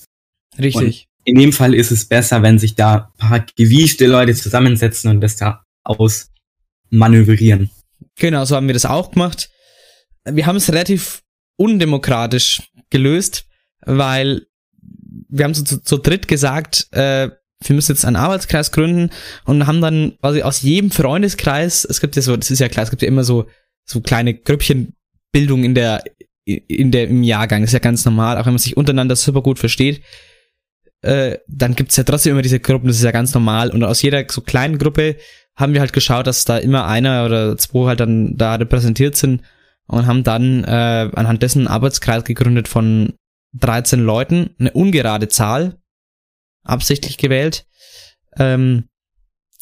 [0.59, 1.07] Richtig.
[1.25, 5.09] Und in dem Fall ist es besser, wenn sich da ein paar gewiefte Leute zusammensetzen
[5.09, 5.63] und das da
[6.91, 7.69] ausmanövrieren.
[8.15, 9.49] Genau, so haben wir das auch gemacht.
[10.25, 11.23] Wir haben es relativ
[11.57, 13.45] undemokratisch gelöst,
[13.81, 14.45] weil
[15.29, 17.29] wir haben so zu, zu dritt gesagt, äh,
[17.63, 19.09] wir müssen jetzt einen Arbeitskreis gründen
[19.45, 22.83] und haben dann quasi aus jedem Freundeskreis, es gibt ja so, das ist ja klar,
[22.83, 23.47] es gibt ja immer so,
[23.83, 26.03] so kleine Grüppchenbildung in der,
[26.45, 27.61] in der, im Jahrgang.
[27.61, 30.01] Das ist ja ganz normal, auch wenn man sich untereinander super gut versteht.
[31.01, 33.71] Äh, dann gibt's ja trotzdem immer diese Gruppen, das ist ja ganz normal.
[33.71, 35.17] Und aus jeder so kleinen Gruppe
[35.57, 39.41] haben wir halt geschaut, dass da immer einer oder zwei halt dann da repräsentiert sind
[39.87, 43.13] und haben dann äh, anhand dessen einen Arbeitskreis gegründet von
[43.53, 45.79] 13 Leuten, eine ungerade Zahl,
[46.63, 47.65] absichtlich gewählt,
[48.37, 48.85] ähm,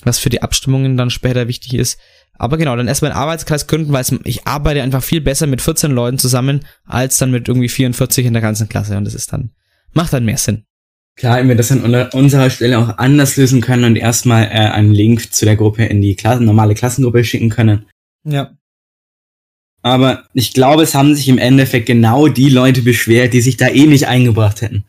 [0.03, 1.99] was für die Abstimmungen dann später wichtig ist.
[2.37, 5.91] Aber genau, dann erstmal einen Arbeitskreis gründen, weil ich arbeite einfach viel besser mit 14
[5.91, 8.97] Leuten zusammen, als dann mit irgendwie 44 in der ganzen Klasse.
[8.97, 9.51] Und das ist dann,
[9.93, 10.65] macht dann mehr Sinn.
[11.17, 14.91] Klar, wenn wir das an unserer Stelle auch anders lösen können und erstmal äh, einen
[14.91, 17.85] Link zu der Gruppe in die Klasse, normale Klassengruppe schicken können.
[18.25, 18.57] Ja.
[19.81, 23.69] Aber ich glaube, es haben sich im Endeffekt genau die Leute beschwert, die sich da
[23.69, 24.83] eh nicht eingebracht hätten.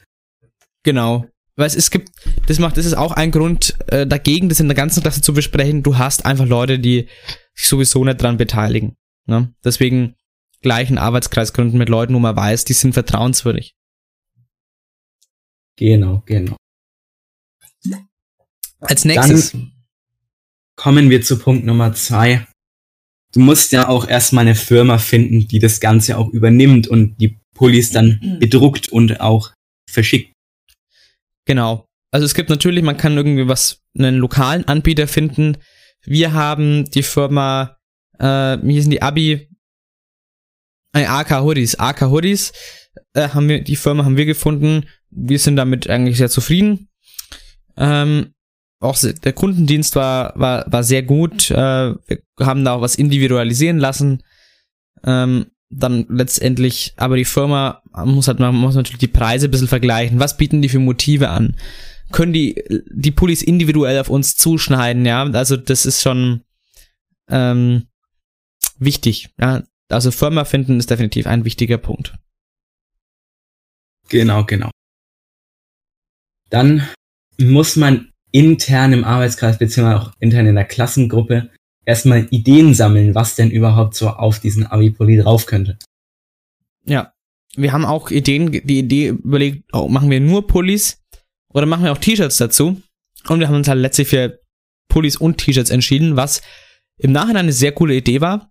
[0.83, 1.27] Genau.
[1.55, 2.11] Weil es gibt,
[2.47, 5.33] das macht, das ist auch ein Grund äh, dagegen, das in der ganzen Klasse zu
[5.33, 5.83] besprechen.
[5.83, 7.09] Du hast einfach Leute, die
[7.55, 8.97] sich sowieso nicht dran beteiligen.
[9.27, 9.53] Ne?
[9.65, 10.15] Deswegen
[10.61, 13.76] gleich einen Arbeitskreis gründen mit Leuten, wo man weiß, die sind vertrauenswürdig.
[15.79, 16.57] Genau, genau.
[18.81, 19.53] Als nächstes.
[19.53, 19.73] Dann
[20.77, 22.47] kommen wir zu Punkt Nummer zwei.
[23.33, 27.39] du musst ja auch erstmal eine Firma finden, die das Ganze auch übernimmt und die
[27.55, 28.39] Pullis dann Mhm.
[28.39, 29.53] bedruckt und auch
[29.91, 30.33] verschickt.
[31.45, 31.85] Genau.
[32.13, 35.59] Also es gibt natürlich, man kann irgendwie was, einen lokalen Anbieter finden.
[36.05, 37.77] Wir haben die Firma,
[38.19, 39.49] äh, wie hießen die Abi,
[40.95, 42.53] äh, AK Hoodies, AK Hoodies,
[43.13, 44.89] äh, haben wir, die Firma haben wir gefunden.
[45.11, 46.89] Wir sind damit eigentlich sehr zufrieden.
[47.77, 48.35] Ähm,
[48.81, 51.51] auch der Kundendienst war, war, war sehr gut.
[51.51, 54.23] Äh, wir haben da auch was individualisieren lassen.
[55.05, 59.69] Ähm, dann letztendlich, aber die Firma muss halt, man muss natürlich die Preise ein bisschen
[59.69, 60.21] vergleichen.
[60.21, 61.57] Was bieten die für Motive an?
[62.13, 65.25] Können die, die Pullis individuell auf uns zuschneiden, ja?
[65.25, 66.43] Also das ist schon
[67.29, 67.87] ähm,
[68.79, 69.65] wichtig, ja.
[69.89, 72.15] Also Firma finden ist definitiv ein wichtiger Punkt.
[74.09, 74.71] Genau, genau.
[76.51, 76.87] Dann
[77.39, 81.51] muss man intern im Arbeitskreis beziehungsweise auch intern in der Klassengruppe
[81.85, 85.79] erstmal Ideen sammeln, was denn überhaupt so auf diesen Abi-Pulli drauf könnte.
[86.85, 87.13] Ja.
[87.59, 91.03] Wir haben auch Ideen, die Idee überlegt, oh, machen wir nur Pullis
[91.49, 92.83] oder machen wir auch T-Shirts dazu?
[93.29, 94.41] Und wir haben uns halt letztlich für
[94.89, 96.43] Pullis und T-Shirts entschieden, was
[96.99, 98.51] im Nachhinein eine sehr coole Idee war.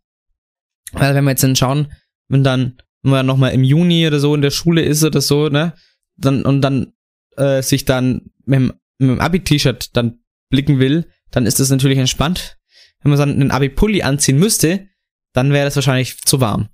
[0.91, 1.93] Weil wenn wir jetzt dann schauen,
[2.29, 5.49] wenn dann, wenn man nochmal im Juni oder so in der Schule ist oder so,
[5.49, 5.73] ne,
[6.17, 6.93] dann, und dann
[7.37, 10.19] äh, sich dann mit dem, mit dem Abi-T-Shirt dann
[10.49, 12.57] blicken will, dann ist das natürlich entspannt.
[13.01, 14.87] Wenn man dann einen Abi-Pulli anziehen müsste,
[15.33, 16.69] dann wäre das wahrscheinlich zu warm.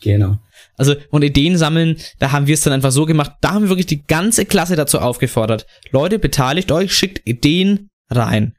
[0.00, 0.38] Genau.
[0.76, 3.68] Also, und Ideen sammeln, da haben wir es dann einfach so gemacht, da haben wir
[3.68, 5.66] wirklich die ganze Klasse dazu aufgefordert.
[5.90, 8.54] Leute, beteiligt euch, schickt Ideen rein.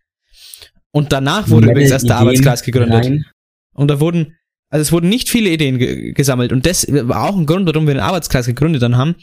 [0.92, 3.06] Und danach wurde Schnelle übrigens erst der Ideen Arbeitskreis gegründet.
[3.06, 3.26] rein.
[3.74, 4.36] Und da wurden,
[4.70, 6.52] also es wurden nicht viele Ideen ge gesammelt.
[6.52, 9.16] Und das war auch ein Grund, warum wir den Arbeitskreis gegründet dann haben.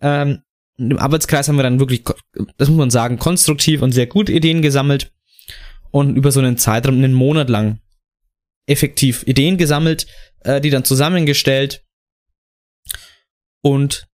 [0.00, 0.38] Ähm,
[0.80, 2.04] Im Arbeitskreis haben wir dann wirklich,
[2.56, 5.12] das muss man sagen, konstruktiv und sehr gut Ideen gesammelt.
[5.90, 7.80] Und über so einen Zeitraum, einen Monat lang,
[8.66, 10.06] effektiv Ideen gesammelt,
[10.40, 11.84] äh, die dann zusammengestellt.
[13.62, 14.06] Und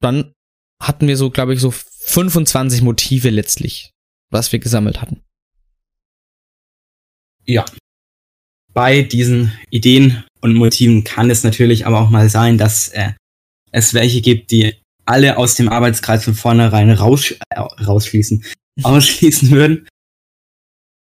[0.00, 0.34] dann
[0.80, 3.92] hatten wir so, glaube ich, so 25 Motive letztlich,
[4.30, 5.22] was wir gesammelt hatten.
[7.44, 7.64] Ja.
[8.72, 13.12] Bei diesen Ideen und Motiven kann es natürlich aber auch mal sein, dass äh,
[13.70, 18.44] es welche gibt, die alle aus dem Arbeitskreis von vornherein raus, äh, rausschließen,
[18.82, 19.86] ausschließen würden.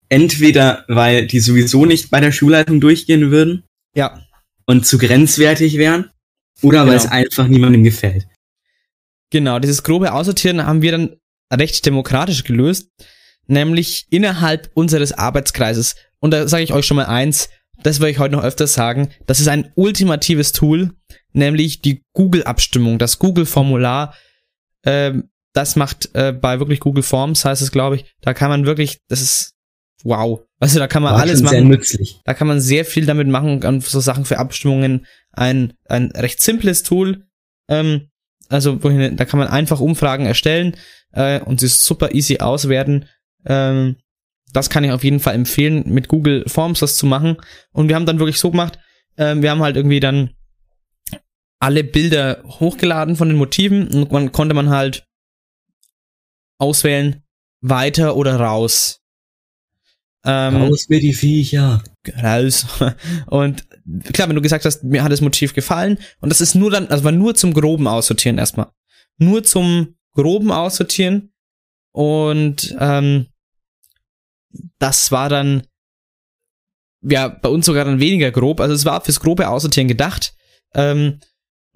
[0.09, 4.23] Entweder weil die sowieso nicht bei der Schulleitung durchgehen würden Ja,
[4.67, 6.11] und zu grenzwertig wären,
[6.63, 6.97] oder weil Genau.
[6.97, 8.27] es einfach niemandem gefällt.
[9.31, 11.17] Genau, dieses grobe Aussortieren haben wir dann
[11.53, 12.89] recht demokratisch gelöst,
[13.49, 15.97] nämlich innerhalb unseres Arbeitskreises.
[16.21, 17.49] Und da sage ich euch schon mal eins,
[17.83, 20.93] das werde ich heute noch öfters sagen, das ist ein ultimatives Tool,
[21.37, 24.15] nämlich die Google-Abstimmung, das Google-Formular.
[24.85, 28.67] Ähm, das macht äh, bei wirklich Google Forms, heißt es, glaube ich, da kann man
[28.67, 29.55] wirklich, das ist
[30.03, 30.41] wow.
[30.59, 31.71] Also da kann man War alles schon sehr machen.
[31.71, 32.21] nützlich.
[32.25, 35.07] Da kann man sehr viel damit machen, an so Sachen für Abstimmungen.
[35.33, 37.27] Ein, ein recht simples Tool.
[37.69, 38.09] Ähm,
[38.49, 40.77] also wohin, da kann man einfach Umfragen erstellen
[41.13, 43.07] äh, und sie super easy auswerten.
[43.45, 43.97] Ähm,
[44.53, 47.37] das kann ich auf jeden Fall empfehlen, mit Google Forms das zu machen.
[47.73, 48.79] Und wir haben dann wirklich so gemacht,
[49.19, 50.31] ähm, wir haben halt irgendwie dann
[51.59, 55.07] alle Bilder hochgeladen von den Motiven und dann konnte man halt
[56.59, 57.23] auswählen,
[57.61, 59.01] weiter oder raus.
[60.25, 61.85] Ähm, Raus mit die Viecher.
[62.21, 62.67] raus.
[63.27, 63.65] Und
[64.13, 66.89] klar, wenn du gesagt hast, mir hat das Motiv gefallen, und das ist nur dann,
[66.89, 68.73] also war nur zum groben Aussortieren erstmal.
[69.19, 71.33] Nur zum groben Aussortieren.
[71.93, 73.27] Und ähm,
[74.79, 75.67] das war dann
[77.03, 78.61] ja bei uns sogar dann weniger grob.
[78.61, 80.35] Also es war fürs grobe Aussortieren gedacht.
[80.75, 81.21] Ähm,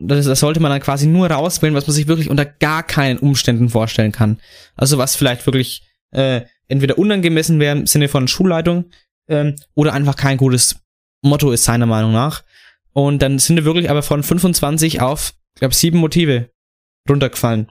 [0.00, 3.18] das, das sollte man dann quasi nur rauswählen, was man sich wirklich unter gar keinen
[3.18, 4.40] Umständen vorstellen kann.
[4.74, 8.86] Also was vielleicht wirklich äh, entweder unangemessen wäre im Sinne von Schulleitung
[9.28, 10.76] ähm, oder einfach kein gutes
[11.22, 12.44] Motto ist seiner Meinung nach.
[12.92, 16.50] Und dann sind wir wirklich aber von 25 auf, ich glaube, sieben Motive
[17.08, 17.70] runtergefallen.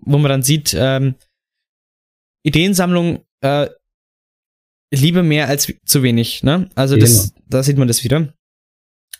[0.00, 1.14] Wo man dann sieht, ähm,
[2.42, 3.68] Ideensammlung, äh,
[4.92, 6.68] lieber mehr als zu wenig, ne?
[6.74, 8.32] Also das, da sieht man das wieder.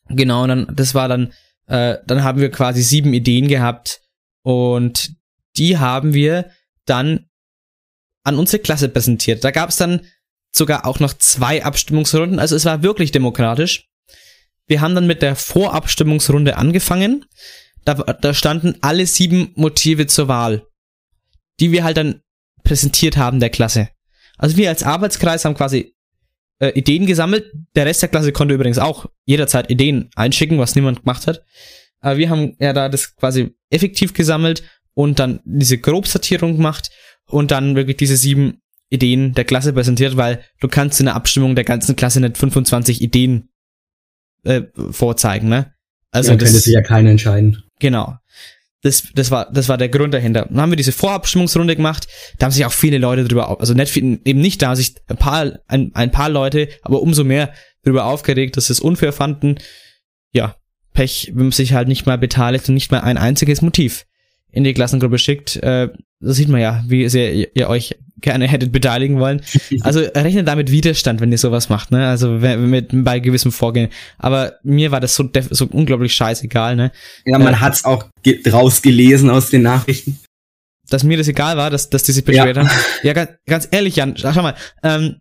[0.09, 1.33] Genau, und dann, das war dann,
[1.67, 4.01] äh, dann haben wir quasi sieben Ideen gehabt
[4.43, 5.12] und
[5.57, 6.51] die haben wir
[6.85, 7.27] dann
[8.25, 9.45] an unsere Klasse präsentiert.
[9.45, 10.07] Da gab es dann
[10.53, 13.89] sogar auch noch zwei Abstimmungsrunden, also es war wirklich demokratisch.
[14.67, 17.25] Wir haben dann mit der Vorabstimmungsrunde angefangen.
[17.85, 20.67] Da, da standen alle sieben Motive zur Wahl,
[21.61, 22.21] die wir halt dann
[22.64, 23.91] präsentiert haben der Klasse.
[24.39, 25.95] Also wir als Arbeitskreis haben quasi
[26.59, 27.53] äh, Ideen gesammelt.
[27.75, 31.45] Der Rest der Klasse konnte übrigens auch jederzeit Ideen einschicken, was niemand gemacht hat.
[32.01, 34.63] Aber wir haben ja da das quasi effektiv gesammelt
[34.95, 36.91] und dann diese Grobsortierung gemacht
[37.27, 41.55] und dann wirklich diese sieben Ideen der Klasse präsentiert, weil du kannst in der Abstimmung
[41.55, 43.49] der ganzen Klasse nicht 25 Ideen
[44.45, 45.73] äh, vorzeigen, ne?
[46.13, 47.65] Also ja, das könnte sich ja keiner entscheiden.
[47.81, 48.17] Genau.
[48.87, 50.47] Das, das, war, das war der Grund dahinter.
[50.49, 52.07] Dann haben wir diese Vorabstimmungsrunde gemacht.
[52.39, 55.16] Da haben sich auch viele Leute drüber, also nicht, eben nicht, da haben sich ein
[55.16, 57.53] paar, ein, ein paar Leute, aber umso mehr
[57.84, 59.57] drüber aufgeregt, dass sie es unfair fanden.
[60.32, 60.55] Ja,
[60.93, 64.07] Pech, wenn man sich halt nicht mal beteiligt und nicht mal ein einziges Motiv
[64.53, 65.57] in die Klassengruppe schickt.
[65.57, 65.89] Äh,
[66.20, 69.43] das sieht man ja, wie sehr ihr, ihr euch gerne hättet beteiligen wollen.
[69.81, 72.09] Also rechnet damit Widerstand, wenn ihr sowas macht, ne?
[72.09, 73.91] Also mit bei gewissem Vorgehen.
[74.19, 76.93] Aber mir war das so, so unglaublich scheißegal, ne?
[77.25, 78.07] Ja, man äh, hat's auch
[78.51, 80.19] rausgelesen aus den Nachrichten.
[80.89, 82.62] Dass mir das egal war, dass, dass die sich beschwert ja.
[82.62, 82.71] haben.
[83.03, 85.17] Ja, ganz, ganz ehrlich, Jan, schau mal, ähm,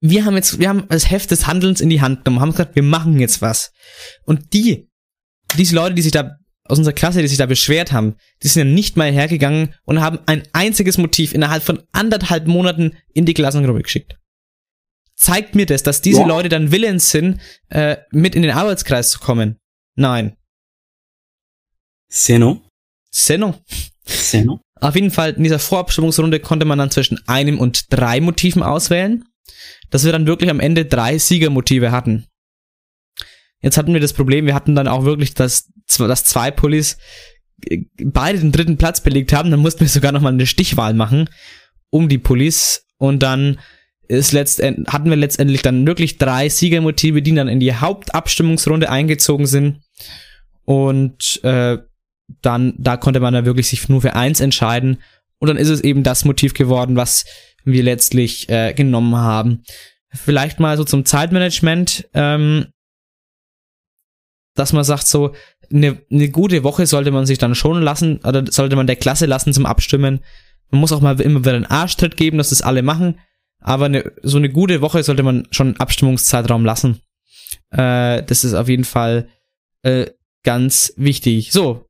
[0.00, 2.74] wir haben jetzt, wir haben das Heft des Handelns in die Hand genommen, haben gesagt,
[2.74, 3.72] wir machen jetzt was.
[4.24, 4.88] Und die,
[5.56, 8.66] diese Leute, die sich da aus unserer Klasse, die sich da beschwert haben, die sind
[8.66, 13.34] ja nicht mal hergegangen und haben ein einziges Motiv innerhalb von anderthalb Monaten in die
[13.34, 14.18] Klassengruppe geschickt.
[15.16, 16.26] Zeigt mir das, dass diese ja.
[16.26, 19.58] Leute dann willens sind, äh, mit in den Arbeitskreis zu kommen?
[19.94, 20.36] Nein.
[22.08, 22.62] Seno?
[23.10, 23.54] Seno.
[24.04, 24.60] Seno.
[24.80, 29.24] Auf jeden Fall, in dieser Vorabstimmungsrunde konnte man dann zwischen einem und drei Motiven auswählen,
[29.90, 32.26] dass wir dann wirklich am Ende drei Siegermotive hatten.
[33.60, 36.98] Jetzt hatten wir das Problem, wir hatten dann auch wirklich das dass zwei Pullis
[37.66, 39.50] äh, beide den dritten Platz belegt haben.
[39.50, 41.28] Dann mussten wir sogar nochmal eine Stichwahl machen
[41.90, 43.60] um die Pullis und dann
[44.08, 49.46] ist letztend, hatten wir letztendlich dann wirklich drei Siegermotive, die dann in die Hauptabstimmungsrunde eingezogen
[49.46, 49.82] sind
[50.64, 51.78] und äh,
[52.40, 55.02] dann da konnte man dann wirklich sich nur für eins entscheiden
[55.38, 57.26] und dann ist es eben das Motiv geworden, was
[57.64, 59.64] wir letztlich äh, genommen haben.
[60.14, 62.66] Vielleicht mal so zum Zeitmanagement, ähm,
[64.54, 65.34] dass man sagt so,
[65.72, 69.26] eine, eine gute Woche sollte man sich dann schon lassen, oder sollte man der Klasse
[69.26, 70.20] lassen zum Abstimmen.
[70.70, 73.18] Man muss auch mal immer wieder einen Arschtritt geben, dass das alle machen.
[73.60, 77.00] Aber eine, so eine gute Woche sollte man schon Abstimmungszeitraum lassen.
[77.70, 79.28] Äh, das ist auf jeden Fall
[79.82, 80.06] äh,
[80.42, 81.52] ganz wichtig.
[81.52, 81.86] So,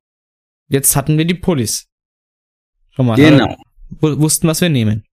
[0.68, 1.86] jetzt hatten wir die Pullis.
[2.90, 3.56] Schau mal, genau.
[4.00, 5.04] wussten, was wir nehmen.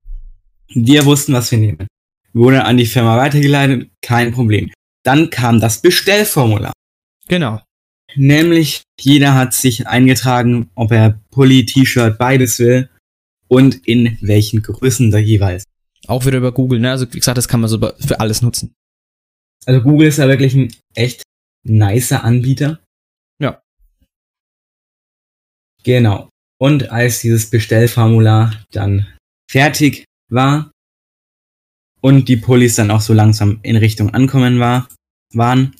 [0.67, 1.87] Wir wussten, was wir nehmen.
[2.33, 4.71] Wurde an die Firma weitergeleitet, kein Problem.
[5.03, 6.73] Dann kam das Bestellformular.
[7.27, 7.61] Genau.
[8.15, 12.89] Nämlich jeder hat sich eingetragen, ob er Pulli, T-Shirt, beides will
[13.47, 15.63] und in welchen Größen da jeweils.
[16.07, 16.91] Auch wieder über Google, ne?
[16.91, 18.73] Also wie gesagt, das kann man so für alles nutzen.
[19.65, 21.23] Also Google ist ja wirklich ein echt
[21.63, 22.79] nicer Anbieter.
[23.39, 23.61] Ja.
[25.83, 26.29] Genau.
[26.59, 29.07] Und als dieses Bestellformular dann
[29.49, 30.71] fertig war
[32.01, 34.87] und die Pullis dann auch so langsam in Richtung ankommen war,
[35.33, 35.75] waren,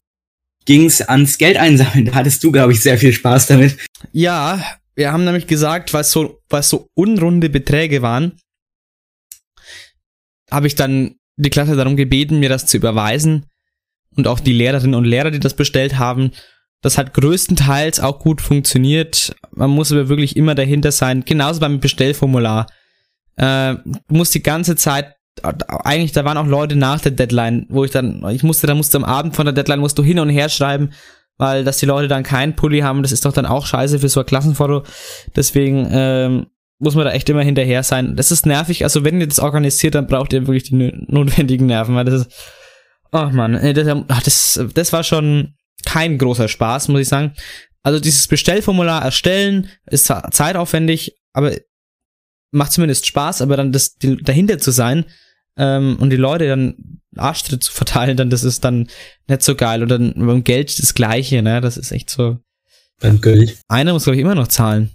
[0.66, 2.06] ging's ans Geld einsammeln.
[2.06, 3.78] Da hattest du, glaube ich, sehr viel Spaß damit.
[4.12, 4.64] Ja,
[4.96, 8.38] wir haben nämlich gesagt, es so, es so unrunde Beträge waren,
[10.52, 13.46] habe ich dann die Klasse darum gebeten, mir das zu überweisen.
[14.16, 16.32] Und auch die Lehrerinnen und Lehrer, die das bestellt haben.
[16.82, 19.36] Das hat größtenteils auch gut funktioniert.
[19.52, 21.24] Man muss aber wirklich immer dahinter sein.
[21.26, 22.68] Genauso beim Bestellformular.
[23.36, 27.84] Äh, du musst die ganze Zeit eigentlich, da waren auch Leute nach der Deadline, wo
[27.84, 30.30] ich dann, ich musste, da musste am Abend von der Deadline, musst du hin und
[30.30, 30.92] her schreiben,
[31.38, 34.10] weil dass die Leute dann keinen Pulli haben, das ist doch dann auch scheiße für
[34.10, 34.84] so ein Klassenfoto.
[35.36, 36.48] Deswegen ähm,
[36.80, 38.16] muss man da echt immer hinterher sein.
[38.16, 41.96] Das ist nervig, also wenn ihr das organisiert, dann braucht ihr wirklich die notwendigen Nerven,
[41.96, 42.32] weil das ist,
[43.12, 47.34] ach man, das, das, das war schon kein großer Spaß, muss ich sagen.
[47.84, 51.54] Also dieses Bestellformular erstellen ist zwar zeitaufwendig, aber
[52.52, 55.06] macht zumindest Spaß, aber dann das dahinter zu sein
[55.60, 58.90] ähm, und die Leute dann Arschtritt zu verteilen, dann das ist dann
[59.28, 59.84] nicht so geil.
[59.84, 61.62] Und dann beim Geld das Gleiche, ne?
[61.62, 62.40] Das ist echt so.
[63.00, 63.60] Beim Geld.
[63.68, 64.92] Einer muss, glaube ich, immer noch zahlen.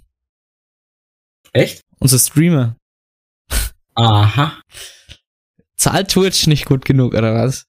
[1.53, 1.81] Echt?
[1.99, 2.75] Unser Streamer.
[3.93, 4.59] Aha.
[5.77, 7.65] Zahlt Twitch nicht gut genug, oder was?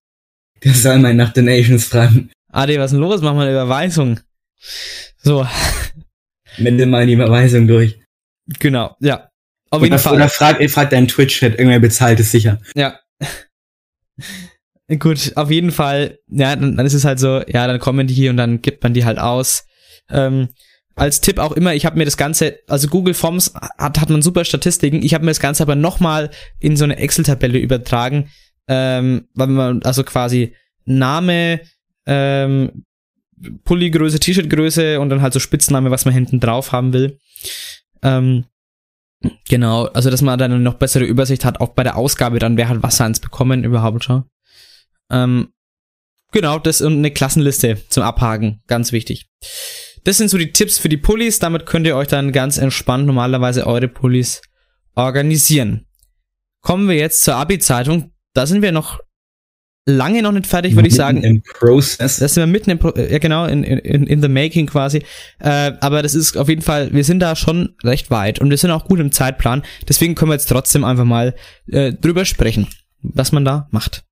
[0.64, 2.30] Der soll mal nach Donations fragen.
[2.50, 3.20] Adi, was ist denn los?
[3.20, 4.20] Mach mal eine Überweisung.
[5.18, 5.46] So.
[6.58, 8.00] Melde mal die Überweisung durch.
[8.58, 9.28] Genau, ja.
[9.70, 10.14] Auf jeden oder, Fall.
[10.14, 12.60] Oder frag, frag deinen Twitch-Chat, irgendwer bezahlt es sicher.
[12.74, 12.98] Ja.
[14.98, 18.14] Gut, auf jeden Fall, ja, dann, dann ist es halt so, ja, dann kommen die
[18.14, 19.66] hier und dann gibt man die halt aus.
[20.08, 20.48] Ähm,
[20.94, 24.22] als Tipp auch immer, ich habe mir das Ganze, also Google Forms hat, hat man
[24.22, 28.30] super Statistiken, ich habe mir das Ganze aber nochmal in so eine Excel-Tabelle übertragen,
[28.68, 30.54] ähm, weil man, also quasi
[30.84, 31.60] Name,
[32.06, 32.84] ähm,
[33.64, 37.18] Pulli-Größe, T-Shirt-Größe und dann halt so Spitzname, was man hinten drauf haben will.
[38.02, 38.44] Ähm,
[39.48, 42.56] Genau, also dass man dann eine noch bessere Übersicht hat, auch bei der Ausgabe dann,
[42.56, 44.24] wer hat was eins bekommen überhaupt schon.
[45.10, 45.52] Ähm,
[46.32, 49.28] genau, das und eine Klassenliste zum Abhaken, ganz wichtig.
[50.04, 53.06] Das sind so die Tipps für die Pullis, damit könnt ihr euch dann ganz entspannt
[53.06, 54.42] normalerweise eure Pullis
[54.94, 55.86] organisieren.
[56.60, 58.12] kommen wir jetzt zur Abi-Zeitung.
[58.34, 59.00] Da sind wir noch
[59.86, 61.22] lange noch nicht fertig, würde ich sagen.
[61.22, 62.18] Im Process.
[62.18, 65.02] Das sind wir mitten im, Pro ja genau, in, in, in the making quasi.
[65.38, 68.58] Äh, aber das ist auf jeden Fall, wir sind da schon recht weit und wir
[68.58, 69.62] sind auch gut im Zeitplan.
[69.88, 71.34] Deswegen können wir jetzt trotzdem einfach mal
[71.68, 72.66] äh, drüber sprechen,
[73.00, 74.04] was man da macht.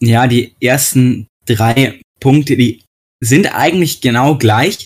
[0.00, 2.84] Ja, die ersten drei Punkte, die
[3.20, 4.84] sind eigentlich genau gleich.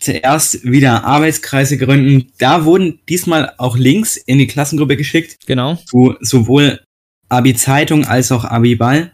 [0.00, 2.32] Zuerst wieder Arbeitskreise gründen.
[2.38, 5.46] Da wurden diesmal auch Links in die Klassengruppe geschickt.
[5.46, 5.76] Genau.
[5.76, 6.83] Zu sowohl
[7.34, 9.12] Abi-Zeitung als auch Abi-Ball.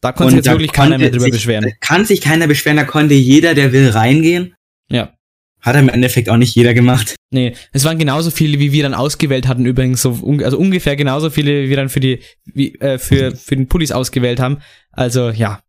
[0.00, 1.72] Da konnte sich jetzt wirklich keiner mehr drüber sich, beschweren.
[1.80, 4.54] Kann sich keiner beschweren, da konnte jeder, der will, reingehen.
[4.88, 5.14] Ja.
[5.60, 7.16] Hat im Endeffekt auch nicht jeder gemacht.
[7.30, 11.30] Nee, es waren genauso viele, wie wir dann ausgewählt hatten übrigens, so, also ungefähr genauso
[11.30, 14.58] viele, wie wir dann für die, wie, äh, für, für den Pullis ausgewählt haben.
[14.92, 15.60] Also, ja.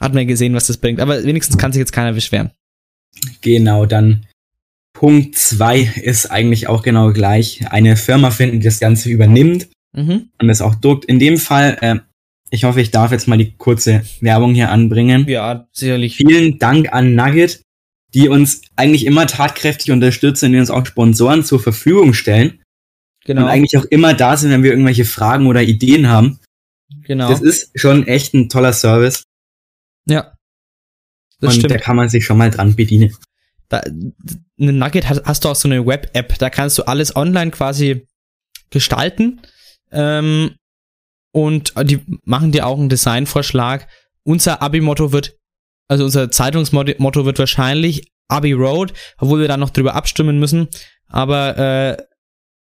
[0.00, 1.00] Hat man gesehen, was das bringt.
[1.00, 2.52] Aber wenigstens kann sich jetzt keiner beschweren.
[3.40, 4.26] Genau, dann
[4.92, 7.64] Punkt zwei ist eigentlich auch genau gleich.
[7.70, 10.30] Eine Firma finden, die das Ganze übernimmt Mhm.
[10.38, 11.04] und das auch druckt.
[11.06, 11.96] In dem Fall, äh,
[12.50, 15.26] ich hoffe, ich darf jetzt mal die kurze Werbung hier anbringen.
[15.28, 16.16] Ja, sicherlich.
[16.16, 17.62] Vielen Dank an Nugget,
[18.14, 22.62] die uns eigentlich immer tatkräftig unterstützen, und die uns auch Sponsoren zur Verfügung stellen
[23.24, 23.42] Genau.
[23.42, 26.38] und eigentlich auch immer da sind, wenn wir irgendwelche Fragen oder Ideen haben.
[27.02, 27.28] genau.
[27.28, 29.24] Das ist schon echt ein toller Service
[30.08, 30.32] ja.
[31.40, 31.82] Das und da stimmt.
[31.82, 33.14] kann man sich schon mal dran bedienen.
[33.68, 33.82] Da,
[34.58, 38.06] eine Nugget hast, hast du auch so eine Web-App, da kannst du alles online quasi
[38.70, 39.40] gestalten.
[39.92, 40.54] Ähm,
[41.32, 43.86] und die machen dir auch einen Designvorschlag.
[44.24, 45.36] Unser Abi-Motto wird,
[45.88, 50.68] also unser Zeitungsmotto wird wahrscheinlich Abi Road, obwohl wir da noch drüber abstimmen müssen.
[51.08, 51.96] Aber äh,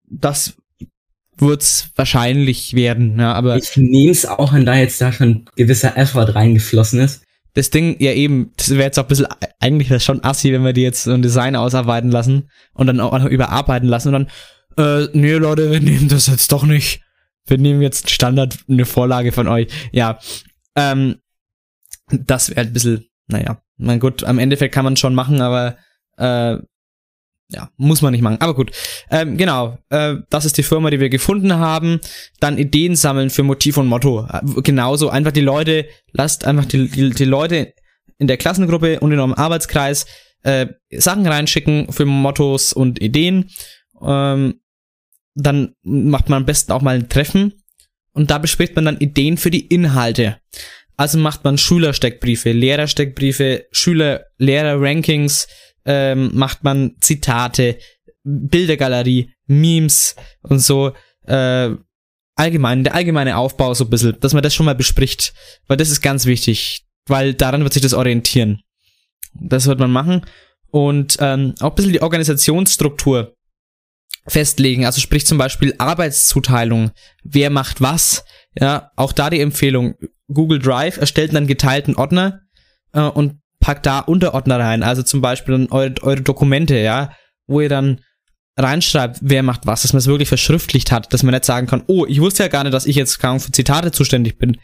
[0.09, 0.55] das
[1.37, 3.19] wird's wahrscheinlich werden.
[3.19, 7.23] Ja, aber Ich nehme es auch an, da jetzt da schon gewisser Effort reingeflossen ist.
[7.53, 9.27] das Ding, ja eben, das wäre jetzt auch ein bisschen,
[9.59, 12.99] eigentlich wäre schon assi, wenn wir die jetzt so ein Design ausarbeiten lassen und dann
[12.99, 14.27] auch noch überarbeiten lassen und
[14.77, 17.01] dann, äh, nee Leute, wir nehmen das jetzt doch nicht.
[17.47, 19.67] Wir nehmen jetzt Standard eine Vorlage von euch.
[19.91, 20.19] Ja,
[20.75, 21.15] ähm,
[22.11, 25.77] das wäre ein bisschen, naja, mein gut, am Endeffekt kann man schon machen, aber
[26.17, 26.57] äh,
[27.49, 28.41] ja, muss man nicht machen.
[28.41, 28.71] Aber gut,
[29.09, 31.99] ähm, genau, äh, das ist die Firma, die wir gefunden haben.
[32.39, 34.27] Dann Ideen sammeln für Motiv und Motto.
[34.29, 37.73] Äh, genauso, einfach die Leute, lasst einfach die, die, die Leute
[38.17, 40.05] in der Klassengruppe und in eurem Arbeitskreis
[40.43, 43.49] äh, Sachen reinschicken für Mottos und Ideen.
[44.01, 44.59] Ähm,
[45.37, 47.53] dann macht man am besten auch mal ein Treffen
[48.11, 50.39] und da bespricht man dann Ideen für die Inhalte.
[50.97, 55.47] Also macht man Schülersteckbriefe, Lehrersteckbriefe, Schüler, Lehrer-Rankings,
[55.85, 57.77] ähm, macht man Zitate,
[58.23, 60.93] Bildergalerie, Memes und so.
[61.27, 61.75] Äh,
[62.35, 65.33] allgemein, der allgemeine Aufbau so ein bisschen, dass man das schon mal bespricht,
[65.67, 68.61] weil das ist ganz wichtig, weil daran wird sich das orientieren.
[69.33, 70.25] Das wird man machen
[70.71, 73.36] und ähm, auch ein bisschen die Organisationsstruktur
[74.27, 74.85] festlegen.
[74.85, 76.91] Also sprich zum Beispiel Arbeitszuteilung,
[77.23, 78.25] wer macht was.
[78.59, 79.95] Ja, auch da die Empfehlung.
[80.27, 82.41] Google Drive erstellt einen geteilten Ordner
[82.93, 84.83] äh, und packt da Unterordner rein.
[84.83, 87.11] Also zum Beispiel dann eure, eure Dokumente, ja,
[87.47, 88.01] wo ihr dann
[88.57, 91.83] reinschreibt, wer macht was, dass man es wirklich verschriftlicht hat, dass man nicht sagen kann,
[91.87, 94.57] oh, ich wusste ja gar nicht, dass ich jetzt für Zitate zuständig bin.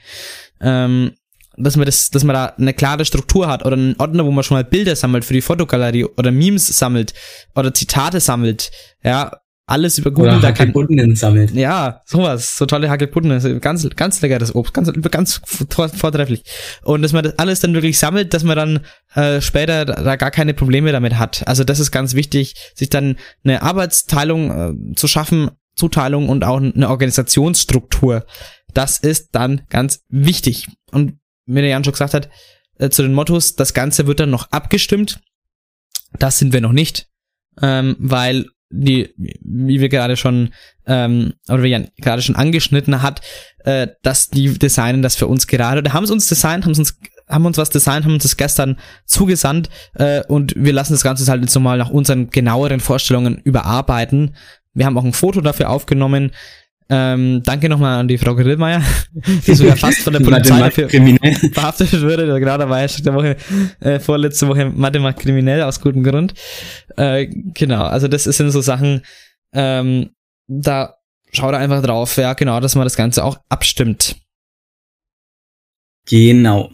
[0.60, 1.14] Ähm,
[1.56, 4.44] dass man das, dass man da eine klare Struktur hat oder einen Ordner, wo man
[4.44, 7.14] schon mal Bilder sammelt für die Fotogalerie oder Memes sammelt
[7.54, 8.72] oder Zitate sammelt,
[9.04, 9.32] ja,
[9.66, 11.52] alles über Google, Oder da kann, Hackebutnen sammelt.
[11.52, 16.44] ja, sowas, so tolle ist ganz, ganz leckeres Obst, ganz, ganz vor- vortrefflich.
[16.84, 18.80] Und dass man das alles dann wirklich sammelt, dass man dann
[19.16, 21.48] äh, später da da gar keine Probleme damit hat.
[21.48, 26.58] Also das ist ganz wichtig, sich dann eine Arbeitsteilung äh, zu schaffen, Zuteilung und auch
[26.58, 28.26] eine Organisationsstruktur.
[28.74, 30.68] Das ist dann ganz wichtig.
[30.92, 32.30] Und wie der Jan schon gesagt hat,
[32.80, 35.20] äh, zu den Mottos, das Ganze wird dann noch abgestimmt.
[36.20, 37.08] Das sind wir noch nicht,
[37.62, 40.50] ähm, weil die, wie wir gerade schon,
[40.88, 43.22] ähm, oder wie Jan gerade schon angeschnitten hat,
[43.66, 45.80] äh, dass die designen das für uns gerade.
[45.80, 46.98] Oder haben sie uns designt, haben sie uns,
[47.30, 51.30] haben uns was designt, haben uns das gestern zugesandt äh, und wir lassen das Ganze
[51.32, 54.36] halt jetzt nochmal nach unseren genaueren Vorstellungen überarbeiten.
[54.74, 56.32] Wir haben auch ein Foto dafür aufgenommen.
[56.96, 58.84] Ähm, danke nochmal an die Frau Grillmeier,
[59.48, 61.34] die sogar fast von der Polizei dafür kriminell.
[61.54, 62.40] verhaftet wurde.
[62.40, 63.36] Genau, da war ja schon der Woche,
[63.80, 66.36] äh, vorletzte Woche Mathe macht kriminell aus gutem Grund.
[66.96, 69.02] Äh, genau, also das sind so Sachen,
[69.54, 70.12] ähm,
[70.48, 70.98] da
[71.32, 74.18] schaut einfach drauf, ja, genau, dass man das Ganze auch abstimmt.
[76.08, 76.72] Genau.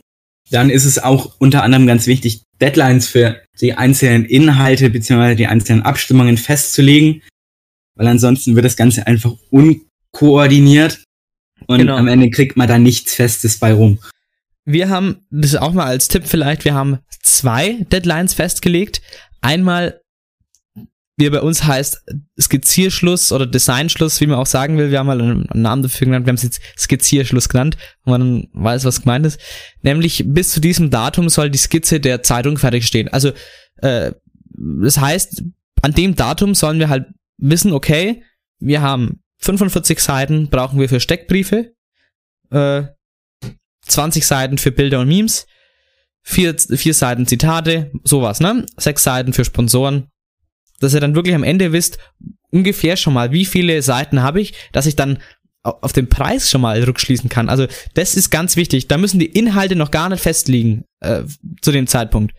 [0.52, 5.36] Dann ist es auch unter anderem ganz wichtig, Deadlines für die einzelnen Inhalte bzw.
[5.36, 7.22] die einzelnen Abstimmungen festzulegen,
[7.96, 9.32] weil ansonsten wird das Ganze einfach
[10.14, 11.04] unkoordiniert
[11.68, 11.98] und Genau.
[11.98, 14.00] am Ende kriegt man da nichts Festes bei rum.
[14.66, 19.02] Wir haben, das auch mal als Tipp vielleicht, wir haben zwei Deadlines festgelegt.
[19.42, 20.02] Einmal
[21.20, 22.02] wie er bei uns heißt,
[22.40, 24.90] Skizzierschluss oder Designschluss, wie man auch sagen will.
[24.90, 28.48] Wir haben mal einen Namen dafür genannt, wir haben es jetzt Skizzierschluss genannt, wo man
[28.54, 29.38] weiß, was gemeint ist.
[29.82, 33.10] Nämlich bis zu diesem Datum soll die Skizze der Zeitung fertigstehen.
[33.10, 33.34] Also
[33.82, 34.14] äh,
[34.82, 35.44] das heißt,
[35.82, 37.08] an dem Datum sollen wir halt
[37.38, 38.24] wissen, okay,
[38.60, 41.74] wir haben 45 Seiten brauchen wir für Steckbriefe,
[42.52, 42.84] äh,
[43.82, 45.48] 20 Seiten für Bilder und Memes,
[46.22, 48.66] vier, vier Seiten Zitate, sowas, ne?
[48.78, 50.08] Sechs Seiten für Sponsoren,
[50.80, 51.98] dass ihr dann wirklich am Ende wisst,
[52.52, 55.20] ungefähr schon mal, wie viele Seiten habe ich, dass ich dann
[55.64, 57.50] auf den Preis schon mal rückschließen kann.
[57.50, 58.88] Also das ist ganz wichtig.
[58.88, 61.24] Da müssen die Inhalte noch gar nicht festliegen äh,
[61.62, 62.34] zu dem Zeitpunkt.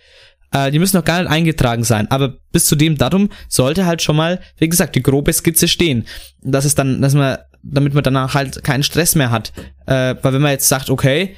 [0.52, 2.10] Äh, die müssen noch gar nicht eingetragen sein.
[2.10, 6.06] Aber bis zu dem Datum sollte halt schon mal, wie gesagt, die grobe Skizze stehen.
[6.42, 9.52] Das ist dann, dass man, damit man danach halt keinen Stress mehr hat.
[9.86, 11.36] Äh, weil wenn man jetzt sagt, okay,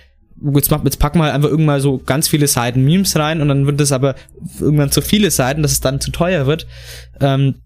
[0.55, 3.49] jetzt, macht, jetzt packen wir halt einfach irgendwann so ganz viele Seiten Memes rein und
[3.49, 4.15] dann wird es aber
[4.59, 6.67] irgendwann zu viele Seiten, dass es dann zu teuer wird.
[7.21, 7.57] Ähm,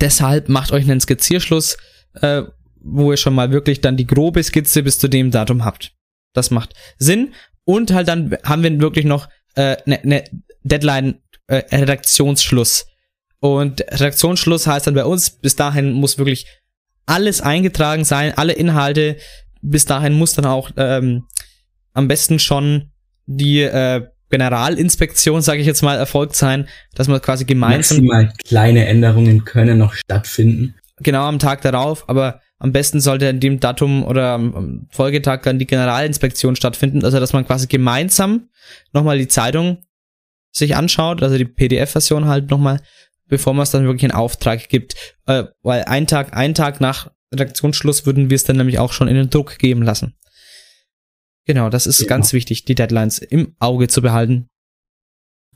[0.00, 1.76] deshalb macht euch einen Skizzierschluss,
[2.20, 2.42] äh,
[2.82, 5.92] wo ihr schon mal wirklich dann die grobe Skizze bis zu dem Datum habt.
[6.32, 7.34] Das macht Sinn.
[7.64, 10.24] Und halt dann haben wir wirklich noch eine äh, ne, ne
[10.62, 12.86] Deadline, äh, Redaktionsschluss.
[13.40, 16.46] Und Redaktionsschluss heißt dann bei uns, bis dahin muss wirklich
[17.06, 19.16] alles eingetragen sein, alle Inhalte.
[19.62, 21.24] Bis dahin muss dann auch ähm,
[21.92, 22.90] am besten schon
[23.26, 28.04] die äh, Generalinspektion, sage ich jetzt mal, erfolgt sein, dass man quasi gemeinsam.
[28.04, 30.76] Maximal kleine Änderungen können noch stattfinden.
[30.98, 35.58] Genau am Tag darauf, aber am besten sollte in dem Datum oder am Folgetag dann
[35.58, 38.50] die Generalinspektion stattfinden, also dass man quasi gemeinsam
[38.92, 39.78] nochmal die Zeitung
[40.52, 42.80] sich anschaut, also die PDF-Version halt nochmal,
[43.28, 44.94] bevor man es dann wirklich in Auftrag gibt.
[45.26, 49.08] Äh, weil ein Tag, ein Tag nach Redaktionsschluss würden wir es dann nämlich auch schon
[49.08, 50.16] in den Druck geben lassen.
[51.46, 52.06] Genau, das ist ja.
[52.06, 54.48] ganz wichtig, die Deadlines im Auge zu behalten.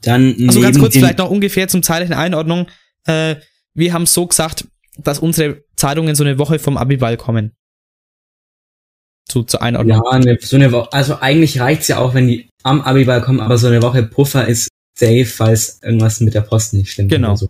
[0.01, 2.67] Dann also ganz kurz vielleicht noch ungefähr zum zeitlichen Einordnung.
[3.05, 3.37] Äh,
[3.73, 4.67] wir haben so gesagt,
[4.97, 7.53] dass unsere Zeitungen so eine Woche vom Abiball kommen.
[9.27, 9.97] Zu, zur Einordnung.
[9.97, 10.93] Ja, eine, so eine Woche.
[10.93, 14.47] Also eigentlich reicht's ja auch, wenn die am Abiball kommen, aber so eine Woche Puffer
[14.47, 17.11] ist safe, falls irgendwas mit der Post nicht stimmt.
[17.11, 17.35] Genau.
[17.35, 17.49] So.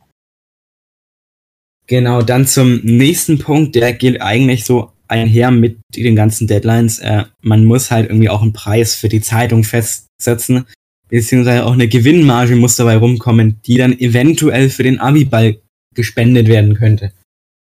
[1.88, 7.00] Genau, dann zum nächsten Punkt, der geht eigentlich so einher mit den ganzen Deadlines.
[7.00, 10.66] Äh, man muss halt irgendwie auch einen Preis für die Zeitung festsetzen,
[11.10, 15.62] beziehungsweise auch eine Gewinnmarge muss dabei rumkommen, die dann eventuell für den Abiball
[15.94, 17.14] gespendet werden könnte.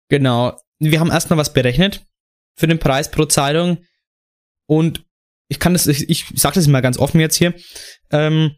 [0.09, 0.59] Genau.
[0.79, 2.05] Wir haben erstmal was berechnet
[2.57, 3.79] für den Preis pro Zeitung
[4.67, 5.05] und
[5.49, 7.55] ich kann das, ich, ich sag das mal ganz offen jetzt hier,
[8.11, 8.53] ähm,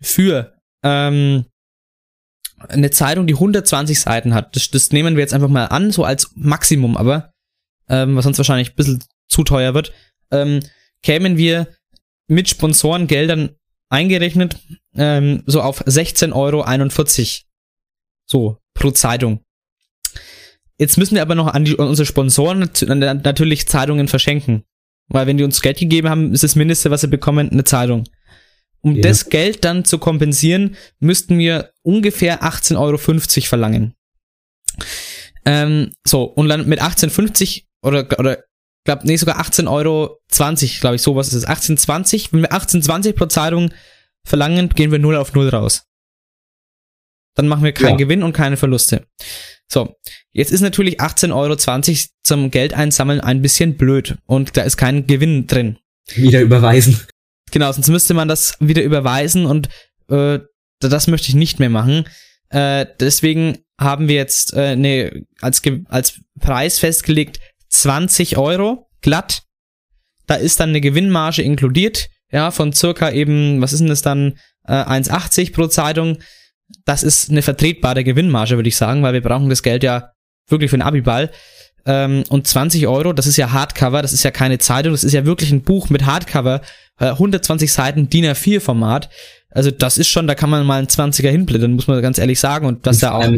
[0.00, 1.46] für ähm,
[2.68, 6.04] eine Zeitung, die 120 Seiten hat, das, das nehmen wir jetzt einfach mal an, so
[6.04, 7.32] als Maximum, aber
[7.88, 9.92] ähm, was sonst wahrscheinlich ein bisschen zu teuer wird,
[10.30, 10.60] ähm,
[11.02, 11.68] kämen wir
[12.28, 13.56] mit Sponsorengeldern
[13.88, 14.58] eingerechnet
[14.96, 16.64] ähm, so auf 16,41 Euro
[18.26, 19.40] so pro Zeitung.
[20.78, 24.64] Jetzt müssen wir aber noch an, die, an unsere Sponsoren natürlich Zeitungen verschenken.
[25.08, 28.04] Weil wenn die uns Geld gegeben haben, ist das Mindeste, was sie bekommen, eine Zeitung.
[28.84, 29.02] Um ja.
[29.02, 33.94] das Geld dann zu kompensieren, müssten wir ungefähr 18,50 Euro verlangen.
[35.44, 38.44] Ähm, so, und dann mit 18,50 oder, oder
[38.84, 40.20] glaube, nee, sogar 18,20 Euro,
[40.80, 41.48] glaube ich, sowas ist es.
[41.48, 42.28] 18,20.
[42.32, 43.72] Wenn wir 18,20 pro Zeitung
[44.24, 45.86] verlangen, gehen wir 0 auf 0 raus.
[47.34, 47.96] Dann machen wir keinen ja.
[47.96, 49.06] Gewinn und keine Verluste.
[49.70, 49.96] So,
[50.32, 55.06] jetzt ist natürlich 18,20 Euro zum Geld einsammeln ein bisschen blöd und da ist kein
[55.06, 55.78] Gewinn drin.
[56.14, 57.00] Wieder überweisen.
[57.52, 59.68] Genau, sonst müsste man das wieder überweisen und
[60.08, 60.40] äh,
[60.80, 62.08] das möchte ich nicht mehr machen.
[62.48, 67.38] Äh, deswegen haben wir jetzt äh, ne, als, als Preis festgelegt
[67.68, 69.42] 20 Euro glatt.
[70.26, 74.38] Da ist dann eine Gewinnmarge inkludiert, ja, von circa eben, was ist denn das dann,
[74.66, 76.18] äh, 1,80 pro Zeitung.
[76.84, 80.12] Das ist eine vertretbare Gewinnmarge, würde ich sagen, weil wir brauchen das Geld ja
[80.48, 81.30] wirklich für den Abiball.
[81.84, 85.12] Ähm, und 20 Euro, das ist ja Hardcover, das ist ja keine Zeitung, das ist
[85.12, 86.60] ja wirklich ein Buch mit Hardcover,
[87.00, 89.10] äh, 120 Seiten DIN A4 Format.
[89.50, 92.40] Also das ist schon, da kann man mal einen 20er hinblättern, muss man ganz ehrlich
[92.40, 92.66] sagen.
[92.66, 93.28] Und das ja auch.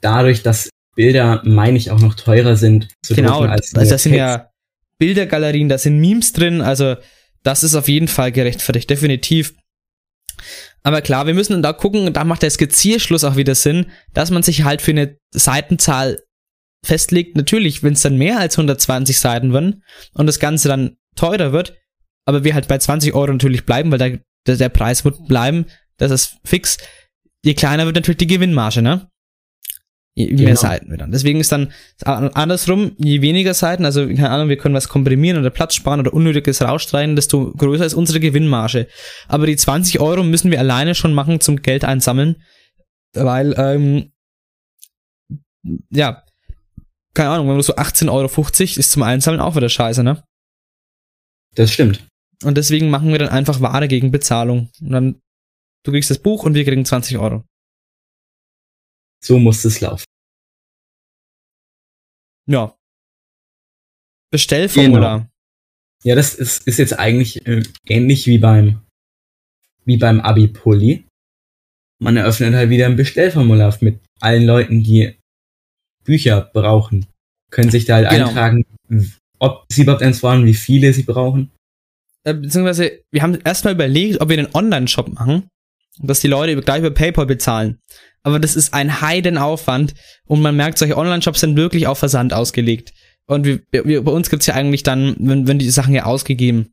[0.00, 4.14] Dadurch, dass Bilder, meine ich, auch noch teurer sind zu genau, als also das sind
[4.14, 4.50] ja
[4.98, 6.96] Bildergalerien, da sind Memes drin, also
[7.42, 9.54] das ist auf jeden Fall gerechtfertigt, definitiv.
[10.82, 14.42] Aber klar, wir müssen da gucken, da macht der Skizzierschluss auch wieder Sinn, dass man
[14.42, 16.22] sich halt für eine Seitenzahl
[16.86, 17.36] festlegt.
[17.36, 19.82] Natürlich, wenn es dann mehr als 120 Seiten werden
[20.14, 21.74] und das Ganze dann teurer wird,
[22.24, 25.66] aber wir halt bei 20 Euro natürlich bleiben, weil der, der, der Preis wird bleiben,
[25.96, 26.78] das ist fix.
[27.44, 29.08] Je kleiner wird natürlich die Gewinnmarge, ne?
[30.14, 30.44] Je genau.
[30.44, 31.12] mehr Seiten wir dann.
[31.12, 31.72] Deswegen ist dann
[32.02, 36.14] andersrum, je weniger Seiten, also keine Ahnung, wir können was komprimieren oder Platz sparen oder
[36.14, 38.88] unnötiges rausstreiten, desto größer ist unsere Gewinnmarge.
[39.28, 42.36] Aber die 20 Euro müssen wir alleine schon machen zum Geld einsammeln,
[43.12, 44.12] weil ähm,
[45.90, 46.22] ja,
[47.16, 48.50] keine Ahnung, wenn du so 18,50 Euro
[48.80, 50.22] ist zum Einzahlen auch wieder scheiße, ne?
[51.54, 52.06] Das stimmt.
[52.44, 54.70] Und deswegen machen wir dann einfach Ware gegen Bezahlung.
[54.80, 55.20] Und dann,
[55.82, 57.44] du kriegst das Buch und wir kriegen 20 Euro.
[59.24, 60.04] So muss es laufen.
[62.46, 62.76] Ja.
[64.30, 65.18] Bestellformular.
[65.20, 65.30] Genau.
[66.04, 68.86] Ja, das ist, ist jetzt eigentlich äh, ähnlich wie beim,
[69.86, 71.08] wie beim Abi-Pulli.
[71.98, 75.18] Man eröffnet halt wieder ein Bestellformular mit allen Leuten, die
[76.06, 77.06] Bücher brauchen.
[77.50, 78.28] Können sich da halt Genau.
[78.28, 78.64] eintragen,
[79.38, 81.50] ob sie überhaupt eins brauchen, wie viele sie brauchen.
[82.24, 85.48] Äh, beziehungsweise, wir haben erstmal überlegt, ob wir einen Online-Shop machen,
[85.98, 87.78] dass die Leute gleich über PayPal bezahlen.
[88.22, 89.94] Aber das ist ein Heidenaufwand
[90.26, 92.92] und man merkt, solche Online-Shops sind wirklich auf Versand ausgelegt.
[93.26, 96.72] Und wir, wir, bei uns gibt's ja eigentlich dann, wenn, wenn die Sachen ja ausgegeben.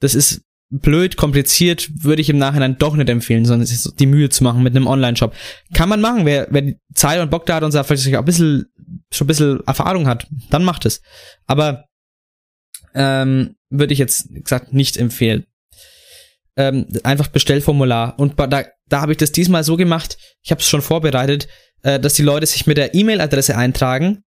[0.00, 4.28] Das ist blöd, kompliziert, würde ich im Nachhinein doch nicht empfehlen, sondern sich die Mühe
[4.30, 5.34] zu machen mit einem Online-Shop.
[5.74, 8.24] Kann man machen, wer, wer Zeit und Bock da hat und sagt, vielleicht auch ein
[8.24, 8.66] bisschen,
[9.12, 11.02] schon ein bisschen Erfahrung hat, dann macht es.
[11.46, 11.84] Aber
[12.94, 15.44] ähm, würde ich jetzt, gesagt, nicht empfehlen.
[16.56, 18.18] Ähm, einfach Bestellformular.
[18.18, 21.48] Und da, da habe ich das diesmal so gemacht, ich habe es schon vorbereitet,
[21.82, 24.24] äh, dass die Leute sich mit der E-Mail-Adresse eintragen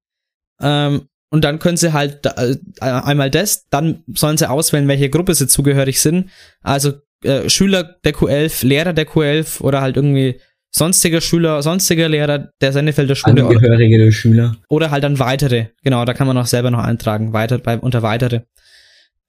[0.61, 5.36] ähm, und dann können sie halt äh, einmal das, dann sollen sie auswählen, welche Gruppe
[5.36, 6.30] sie zugehörig sind.
[6.61, 10.39] Also äh, Schüler der Q11, Lehrer der Q11 oder halt irgendwie
[10.71, 14.55] sonstiger Schüler, sonstiger Lehrer der Sennefelder Schule oder, Angehörige der Schüler.
[14.69, 15.67] oder halt dann weitere.
[15.84, 18.41] Genau, da kann man auch selber noch eintragen, weiter bei unter weitere.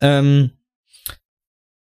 [0.01, 0.51] Ähm,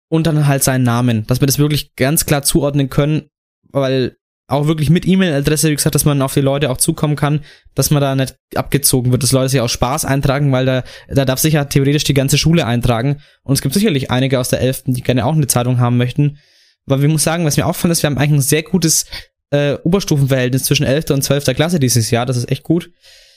[0.09, 3.31] und dann halt seinen Namen, dass wir das wirklich ganz klar zuordnen können,
[3.71, 4.17] weil
[4.53, 7.41] auch wirklich mit E-Mail-Adresse, wie gesagt, dass man auf die Leute auch zukommen kann,
[7.75, 11.25] dass man da nicht abgezogen wird, dass Leute sich aus Spaß eintragen, weil da, da
[11.25, 13.21] darf sich ja theoretisch die ganze Schule eintragen.
[13.43, 16.39] Und es gibt sicherlich einige aus der 11., die gerne auch eine Zeitung haben möchten.
[16.87, 19.07] Weil wir muss sagen, was mir auffällt, ist, wir haben eigentlich ein sehr gutes
[19.51, 21.11] äh, Oberstufenverhältnis zwischen 11.
[21.11, 21.45] und 12.
[21.55, 22.27] Klasse dieses Jahr.
[22.27, 22.91] Das ist echt gut.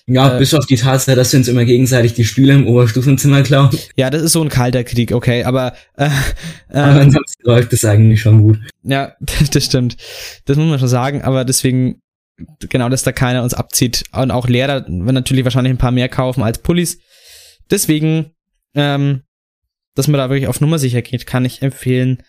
[0.08, 3.41] Ja, Äh, bis auf die Tatsache, dass wir uns immer gegenseitig die Stühle im Oberstufenzimmer
[3.41, 3.70] klauen.
[3.95, 6.10] Ja, das ist so ein kalter Krieg, okay, aber äh,
[6.70, 8.60] Aber äh, ansonsten läuft es eigentlich schon gut.
[8.84, 9.16] ja,
[9.51, 9.97] das stimmt.
[10.45, 12.01] Das muss man schon sagen, aber deswegen,
[12.60, 14.03] genau, dass da keiner uns abzieht.
[14.12, 16.99] Und auch Lehrer werden natürlich wahrscheinlich ein paar mehr kaufen als Pullis.
[17.72, 18.32] Deswegen,
[18.76, 19.24] ähm,
[19.95, 22.22] dass man da wirklich auf Nummer sicher geht, kann ich empfehlen.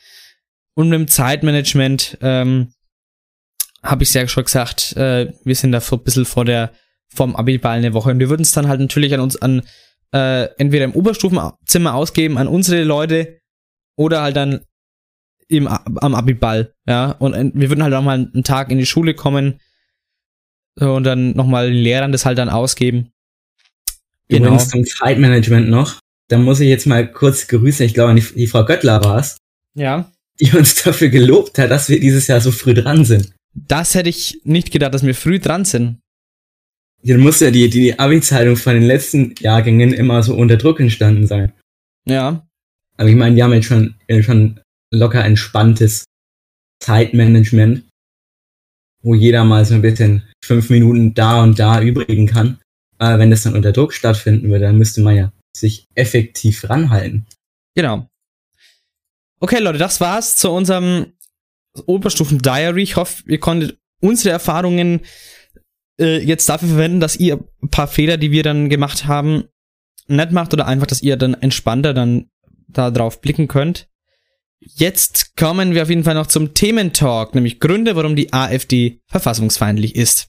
[0.74, 2.72] Und mit dem Zeitmanagement, ähm,
[3.82, 6.72] habe ich ja schon gesagt, äh, wir sind da so ein bisschen vor der,
[7.16, 8.10] vom Abiball eine Woche.
[8.10, 9.62] Und wir würden es dann halt natürlich an uns an,
[10.12, 13.38] äh, entweder im Oberstufenzimmer ausgeben, an unsere Leute,
[13.96, 14.60] oder halt dann
[15.48, 17.12] im, am Abiball, ja.
[17.12, 19.60] Und äh, wir würden halt auch mal einen Tag in die Schule kommen
[20.78, 23.10] so, und dann nochmal den Lehrern das halt dann ausgeben.
[24.28, 24.48] Genau.
[24.48, 25.98] Übrigens zum Zeitmanagement noch.
[26.28, 27.86] Da muss ich jetzt mal kurz grüßen.
[27.86, 29.38] Ich glaube, die, die Frau Göttler war es,
[29.74, 30.10] Ja.
[30.40, 33.32] die uns dafür gelobt hat, dass wir dieses Jahr so früh dran sind.
[33.54, 36.00] Das hätte ich nicht gedacht, dass wir früh dran sind.
[37.06, 41.26] Dann muss ja die, die Abi-Zeitung von den letzten Jahrgängen immer so unter Druck entstanden
[41.26, 41.52] sein.
[42.06, 42.46] Ja.
[42.96, 44.60] Aber ich meine, die haben jetzt schon, äh, schon
[44.92, 46.04] locker entspanntes
[46.82, 47.84] Zeitmanagement,
[49.02, 52.58] wo jeder mal so ein bisschen fünf Minuten da und da übrigen kann.
[52.98, 57.26] Aber wenn das dann unter Druck stattfinden würde, dann müsste man ja sich effektiv ranhalten.
[57.74, 58.08] Genau.
[59.38, 61.12] Okay, Leute, das war's zu unserem
[61.84, 62.82] Oberstufen-Diary.
[62.82, 65.00] Ich hoffe, ihr konntet unsere Erfahrungen
[66.00, 69.44] äh, jetzt dafür verwenden, dass ihr ein paar Fehler, die wir dann gemacht haben,
[70.08, 72.30] nett macht oder einfach, dass ihr dann entspannter dann
[72.68, 73.88] da drauf blicken könnt.
[74.60, 79.94] Jetzt kommen wir auf jeden Fall noch zum Thementalk, nämlich Gründe, warum die AfD verfassungsfeindlich
[79.94, 80.28] ist.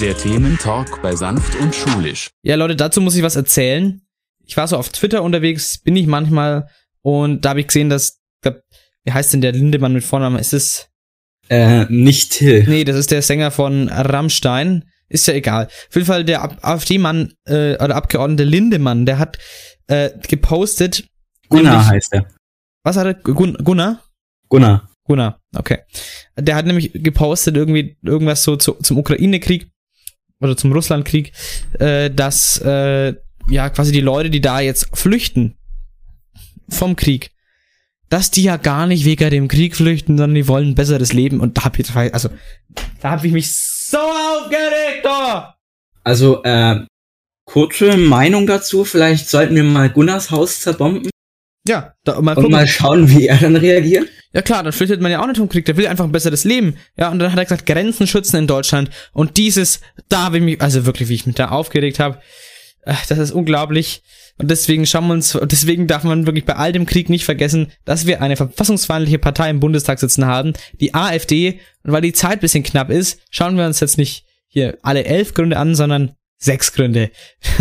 [0.00, 2.30] Der Thementalk bei Sanft und Schulisch.
[2.42, 4.02] Ja, Leute, dazu muss ich was erzählen.
[4.44, 6.68] Ich war so auf Twitter unterwegs, bin ich manchmal,
[7.00, 8.60] und da habe ich gesehen, dass, glaub,
[9.04, 10.38] wie heißt denn der Lindemann mit Vornamen?
[10.38, 10.88] Ist es,
[11.48, 12.64] Äh, nicht Till.
[12.68, 14.84] nee, das ist der Sänger von Rammstein.
[15.08, 15.66] Ist ja egal.
[15.66, 19.38] Auf jeden Fall der AfD-Mann, äh, oder Abgeordnete Lindemann, der hat
[19.86, 21.06] äh, gepostet.
[21.48, 22.26] Gunnar nämlich- heißt er.
[22.82, 23.14] Was hat er?
[23.14, 24.02] Gun Gunnar?
[24.48, 24.88] Gunnar.
[25.04, 25.78] Gunnar, okay.
[26.36, 29.68] Der hat nämlich gepostet irgendwie irgendwas so zu, zum Ukraine-Krieg
[30.40, 31.32] oder zum Russland-Krieg,
[31.78, 33.14] äh, dass äh,
[33.48, 35.56] ja quasi die Leute, die da jetzt flüchten
[36.68, 37.30] vom Krieg,
[38.08, 41.40] dass die ja gar nicht wegen dem Krieg flüchten, sondern die wollen ein besseres Leben.
[41.40, 42.28] Und da hab ich, also
[43.00, 45.04] da habe ich mich so aufgeregt.
[45.04, 45.42] Oh!
[46.04, 46.84] Also, äh,
[47.44, 48.84] kurze Meinung dazu.
[48.84, 51.10] Vielleicht sollten wir mal Gunnars Haus zerbomben
[51.66, 52.52] Ja, da, mal und gucken.
[52.52, 54.08] mal schauen, wie er dann reagiert.
[54.32, 56.44] Ja klar, dann flüchtet man ja auch nicht vom Krieg, der will einfach ein besseres
[56.44, 56.76] Leben.
[56.96, 58.90] Ja, und dann hat er gesagt, Grenzen schützen in Deutschland.
[59.12, 62.20] Und dieses, da habe ich mich, also wirklich, wie ich mich da aufgeregt habe,
[62.82, 64.02] äh, das ist unglaublich.
[64.38, 67.72] Und deswegen schauen wir uns, deswegen darf man wirklich bei all dem Krieg nicht vergessen,
[67.84, 71.60] dass wir eine verfassungsfeindliche Partei im Bundestag sitzen haben, die AfD.
[71.84, 75.32] Und weil die Zeit bisschen knapp ist, schauen wir uns jetzt nicht hier alle elf
[75.32, 77.10] Gründe an, sondern sechs Gründe.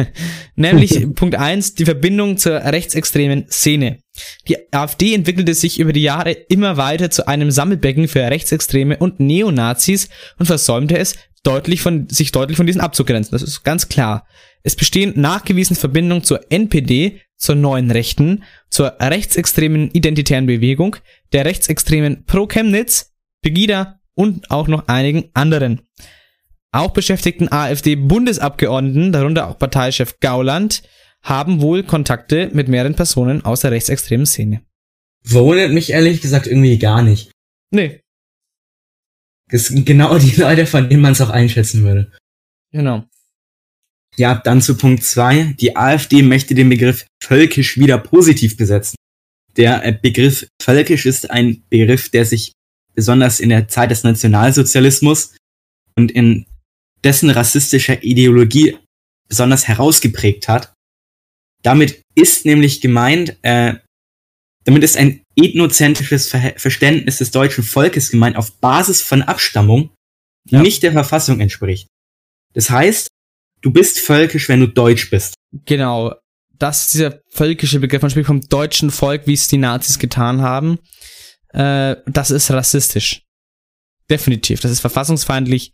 [0.55, 3.99] Nämlich Punkt eins die Verbindung zur rechtsextremen Szene.
[4.47, 9.19] Die AfD entwickelte sich über die Jahre immer weiter zu einem Sammelbecken für Rechtsextreme und
[9.19, 10.09] Neonazis
[10.39, 13.31] und versäumte es, deutlich von, sich deutlich von diesen abzugrenzen.
[13.31, 14.25] Das ist ganz klar.
[14.65, 20.95] Es bestehen nachgewiesene Verbindungen zur NPD, zur neuen Rechten, zur rechtsextremen identitären Bewegung,
[21.33, 23.13] der rechtsextremen Pro Chemnitz,
[23.43, 25.81] Pegida und auch noch einigen anderen.
[26.71, 30.81] Auch beschäftigten AfD-Bundesabgeordneten, darunter auch Parteichef Gauland,
[31.21, 34.63] haben wohl Kontakte mit mehreren Personen aus der rechtsextremen Szene.
[35.25, 37.31] Wundert mich ehrlich gesagt irgendwie gar nicht.
[37.69, 38.01] Nee.
[39.49, 42.11] Das sind genau die Leute, von denen man es auch einschätzen würde.
[42.71, 43.05] Genau.
[44.17, 45.55] Ja, dann zu Punkt zwei.
[45.59, 48.95] Die AfD möchte den Begriff völkisch wieder positiv besetzen.
[49.57, 52.53] Der äh, Begriff völkisch ist ein Begriff, der sich
[52.93, 55.35] besonders in der Zeit des Nationalsozialismus
[55.95, 56.45] und in
[57.03, 58.77] dessen rassistischer Ideologie
[59.27, 60.73] besonders herausgeprägt hat.
[61.61, 63.75] Damit ist nämlich gemeint, äh,
[64.63, 69.91] damit ist ein ethnozentrisches Ver Verständnis des deutschen Volkes gemeint auf Basis von Abstammung,
[70.49, 70.61] die ja.
[70.61, 71.87] nicht der Verfassung entspricht.
[72.53, 73.07] Das heißt,
[73.65, 75.33] du bist völkisch, wenn du deutsch bist.
[75.65, 76.13] Genau.
[76.57, 80.41] Das ist dieser völkische Begriff, man spricht vom deutschen Volk, wie es die Nazis getan
[80.41, 80.77] haben.
[81.49, 83.23] Äh, das ist rassistisch.
[84.09, 84.61] Definitiv.
[84.61, 85.73] Das ist verfassungsfeindlich.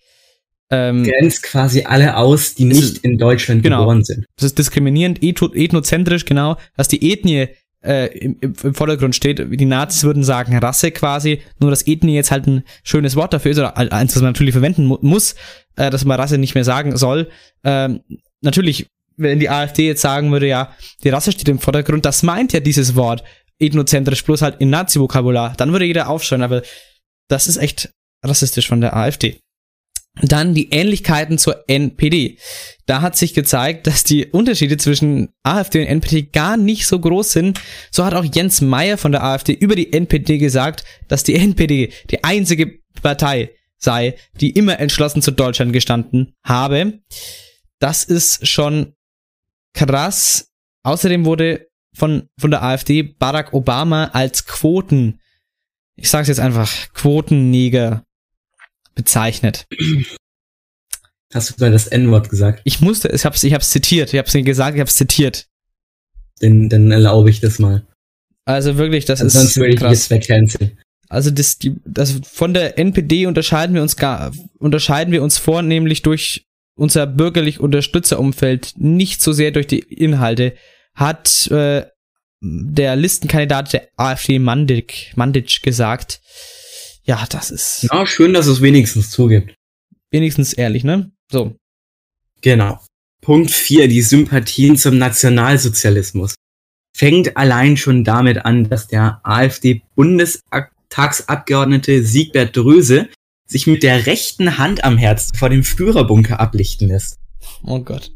[0.72, 4.26] Ähm, Grenzt quasi alle aus, die nicht ist, in Deutschland genau, geboren sind.
[4.38, 7.50] Das ist diskriminierend, ethnozentrisch, genau, dass die Ethnie
[7.84, 9.40] äh, im, im Vordergrund steht.
[9.40, 13.52] Die Nazis würden sagen Rasse quasi, nur dass Ethnie jetzt halt ein schönes Wort dafür
[13.52, 15.36] ist, oder eins, das man natürlich verwenden mu muss,
[15.76, 17.30] äh, dass man Rasse nicht mehr sagen soll.
[17.64, 18.02] Ähm,
[18.42, 22.54] natürlich, wenn die AfD jetzt sagen würde, ja, die Rasse steht im Vordergrund, das meint
[22.54, 23.24] ja dieses Wort
[23.60, 26.64] ethnozentrisch, bloß halt in Nazi-Vokabular, dann würde jeder aufschreien, aber
[27.28, 27.92] das ist echt
[28.24, 29.40] rassistisch von der AfD.
[30.22, 32.38] Dann die Ähnlichkeiten zur NPD.
[32.86, 37.32] Da hat sich gezeigt, dass die Unterschiede zwischen AfD und NPD gar nicht so groß
[37.32, 37.60] sind.
[37.90, 41.92] So hat auch Jens Meyer von der AfD über die NPD gesagt, dass die NPD
[42.12, 47.00] die einzige Partei sei, die immer entschlossen zu Deutschland gestanden habe.
[47.80, 48.94] Das ist schon
[49.74, 50.52] krass.
[50.84, 55.20] Außerdem wurde von, von der AfD Barack Obama als Quoten,
[55.96, 58.06] ich sag's jetzt einfach, Quotenneger
[58.96, 59.66] bezeichnet.
[61.34, 62.62] Hast du gerade das N-Wort gesagt?
[62.66, 65.48] Ich musste, ich hab's, ich hab's zitiert, ich hab's nicht gesagt, ich hab's zitiert.
[66.40, 67.86] Dann, dann erlaube ich das mal.
[68.46, 69.42] Also wirklich, das also ist.
[69.42, 69.92] Sonst würde ich krass.
[69.92, 70.78] jetzt wegcanceln.
[71.08, 76.02] Also das, die, das von der NPD unterscheiden wir uns gar, unterscheiden wir uns vornehmlich
[76.02, 80.54] durch unser bürgerlich Unterstützerumfeld, nicht so sehr durch die Inhalte,
[80.96, 81.86] hat äh,
[82.42, 86.22] der Listenkandidat der AfD Mandic, Mandic gesagt.
[87.04, 87.88] Ja, das ist.
[87.92, 89.56] Ja, schön, dass es wenigstens zugibt.
[90.12, 91.12] Wenigstens ehrlich, ne?
[91.32, 91.56] So.
[92.42, 92.80] Genau.
[93.22, 96.36] Punkt 4, die Sympathien zum Nationalsozialismus.
[96.96, 103.10] Fängt allein schon damit an, dass der AfD-Bundestagsabgeordnete Siegbert Dröse
[103.48, 107.18] sich mit der rechten Hand am Herz vor dem Führerbunker ablichten lässt.
[107.64, 108.12] Oh Gott.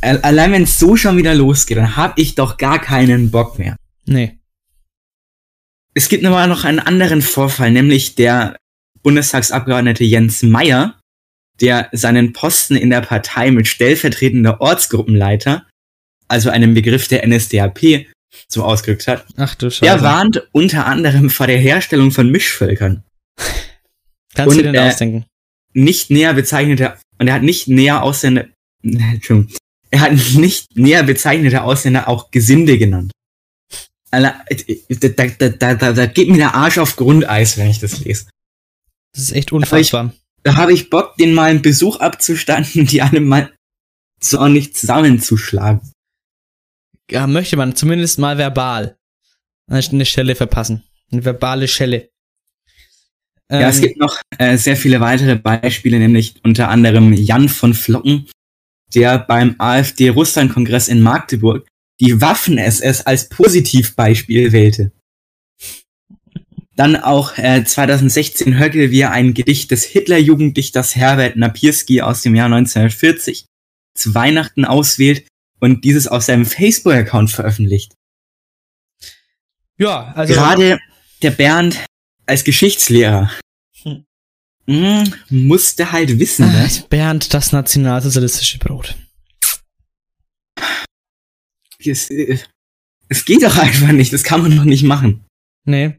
[0.00, 3.76] Allein wenn es so schon wieder losgeht, dann hab ich doch gar keinen Bock mehr.
[4.06, 4.38] Nee.
[5.94, 8.56] Es gibt aber noch einen anderen Vorfall, nämlich der
[9.02, 10.98] Bundestagsabgeordnete Jens Meyer,
[11.60, 15.66] der seinen Posten in der Partei mit stellvertretender Ortsgruppenleiter,
[16.26, 18.06] also einem Begriff der NSDAP,
[18.48, 19.24] so ausgedrückt hat.
[19.36, 19.84] Ach du Scheiße.
[19.84, 23.04] Der warnt unter anderem vor der Herstellung von Mischvölkern.
[24.34, 25.26] Kannst und, du dir denn ausdenken?
[25.74, 28.46] Nicht näher bezeichnete, und er hat nicht näher Ausländer,
[28.82, 29.54] Entschuldigung,
[29.90, 33.12] er hat nicht näher bezeichnete Ausländer auch Gesinde genannt.
[34.22, 38.26] Da, da, da, da, da geht mir der Arsch auf Grundeis, wenn ich das lese.
[39.14, 40.12] Das ist echt unfassbar.
[40.42, 43.52] Da habe ich Bock, den mal einen Besuch abzustanden, die alle mal
[44.20, 45.80] so ordentlich zusammenzuschlagen.
[47.10, 48.96] Ja, möchte man zumindest mal verbal
[49.70, 50.84] eine Schelle verpassen.
[51.10, 52.10] Eine verbale Schelle.
[53.50, 57.74] Ja, ähm, es gibt noch äh, sehr viele weitere Beispiele, nämlich unter anderem Jan von
[57.74, 58.28] Flocken,
[58.94, 61.66] der beim AfD-Russland-Kongress in Magdeburg
[62.00, 64.92] die Waffen-SS als Positivbeispiel wählte.
[66.76, 72.46] Dann auch äh, 2016 hörte wir ein Gedicht des Hitler-Jugenddichters Herbert Napierski aus dem Jahr
[72.46, 73.46] 1940
[73.94, 75.28] zu Weihnachten auswählt
[75.60, 77.94] und dieses auf seinem Facebook-Account veröffentlicht.
[79.78, 80.34] Ja, also.
[80.34, 80.80] Gerade
[81.22, 81.78] der Bernd
[82.26, 83.30] als Geschichtslehrer
[83.82, 84.04] hm.
[84.66, 86.68] mh, musste halt wissen, ne?
[86.88, 88.96] Bernd, das nationalsozialistische Brot
[91.86, 92.10] es,
[93.08, 95.24] es geht doch einfach nicht, das kann man doch nicht machen.
[95.64, 95.94] Nee.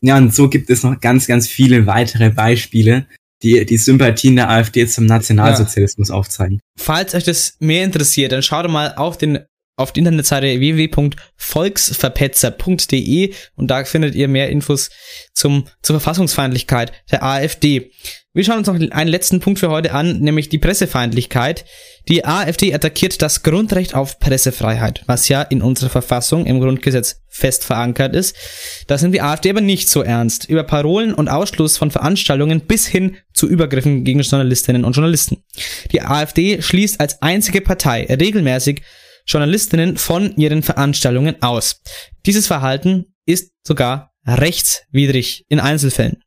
[0.00, 3.06] Ja, und so gibt es noch ganz, ganz viele weitere Beispiele.
[3.42, 6.14] die, die Sympathien der AfD zum Nationalsozialismus ja.
[6.14, 6.60] aufzeigen.
[6.78, 9.40] Falls euch das mehr interessiert, dann schaut mal auf den
[9.76, 14.90] auf die Internetseite www.volksverpetzer.de und da findet ihr mehr Infos
[15.32, 17.90] zum, zur Verfassungsfeindlichkeit der AfD.
[18.32, 21.64] Wir schauen uns noch einen letzten Punkt für heute an, nämlich die Pressefeindlichkeit.
[22.08, 27.64] Die AfD attackiert das Grundrecht auf Pressefreiheit, was ja in unserer Verfassung im Grundgesetz fest
[27.64, 28.36] verankert ist.
[28.86, 30.48] Das nimmt die AfD aber nicht so ernst.
[30.48, 35.42] Über Parolen und Ausschluss von Veranstaltungen bis hin zu Übergriffen gegen Journalistinnen und Journalisten.
[35.90, 38.82] Die AfD schließt als einzige Partei regelmäßig
[39.26, 41.82] Journalistinnen von ihren Veranstaltungen aus.
[42.26, 46.22] Dieses Verhalten ist sogar rechtswidrig in Einzelfällen.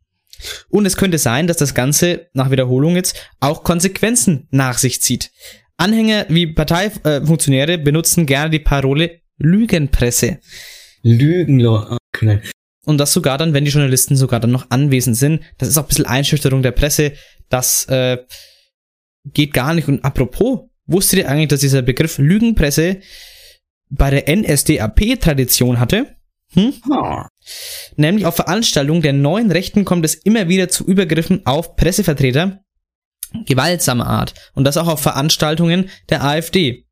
[0.70, 5.32] Und es könnte sein, dass das Ganze nach Wiederholung jetzt auch Konsequenzen nach sich zieht.
[5.78, 10.40] Anhänger wie Parteifunktionäre benutzen gerne die Parole Lügenpresse.
[11.02, 11.98] Lügenlo.
[12.16, 12.42] Okay.
[12.86, 15.42] Und das sogar dann, wenn die Journalisten sogar dann noch anwesend sind.
[15.58, 17.14] Das ist auch ein bisschen Einschüchterung der Presse.
[17.50, 18.18] Das äh,
[19.26, 19.88] geht gar nicht.
[19.88, 23.00] Und apropos, wusstet ihr eigentlich, dass dieser Begriff Lügenpresse
[23.90, 26.16] bei der NSDAP-Tradition hatte?
[26.54, 26.74] Hm?
[26.90, 27.24] Oh.
[27.96, 32.64] Nämlich auf Veranstaltungen der neuen Rechten kommt es immer wieder zu Übergriffen auf Pressevertreter
[33.46, 34.34] gewaltsamer Art.
[34.54, 36.86] Und das auch auf Veranstaltungen der AfD.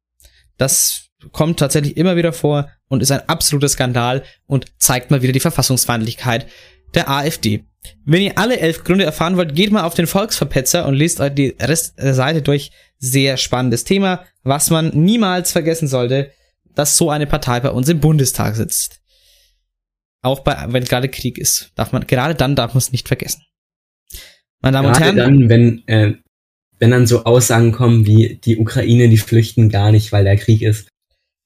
[0.57, 5.33] Das kommt tatsächlich immer wieder vor und ist ein absoluter Skandal und zeigt mal wieder
[5.33, 6.47] die Verfassungsfeindlichkeit
[6.93, 7.65] der AfD.
[8.05, 11.33] Wenn ihr alle elf Gründe erfahren wollt, geht mal auf den Volksverpetzer und lest euch
[11.33, 12.71] die Rest der Seite durch.
[12.99, 16.31] Sehr spannendes Thema, was man niemals vergessen sollte,
[16.75, 19.00] dass so eine Partei bei uns im Bundestag sitzt.
[20.21, 23.43] Auch bei, wenn gerade Krieg ist, darf man, gerade dann darf man es nicht vergessen.
[24.61, 25.39] Meine Damen gerade und Herren.
[25.39, 26.13] dann, wenn, äh,
[26.79, 30.61] wenn dann so Aussagen kommen wie, die Ukraine, die flüchten gar nicht, weil der Krieg
[30.61, 30.87] ist.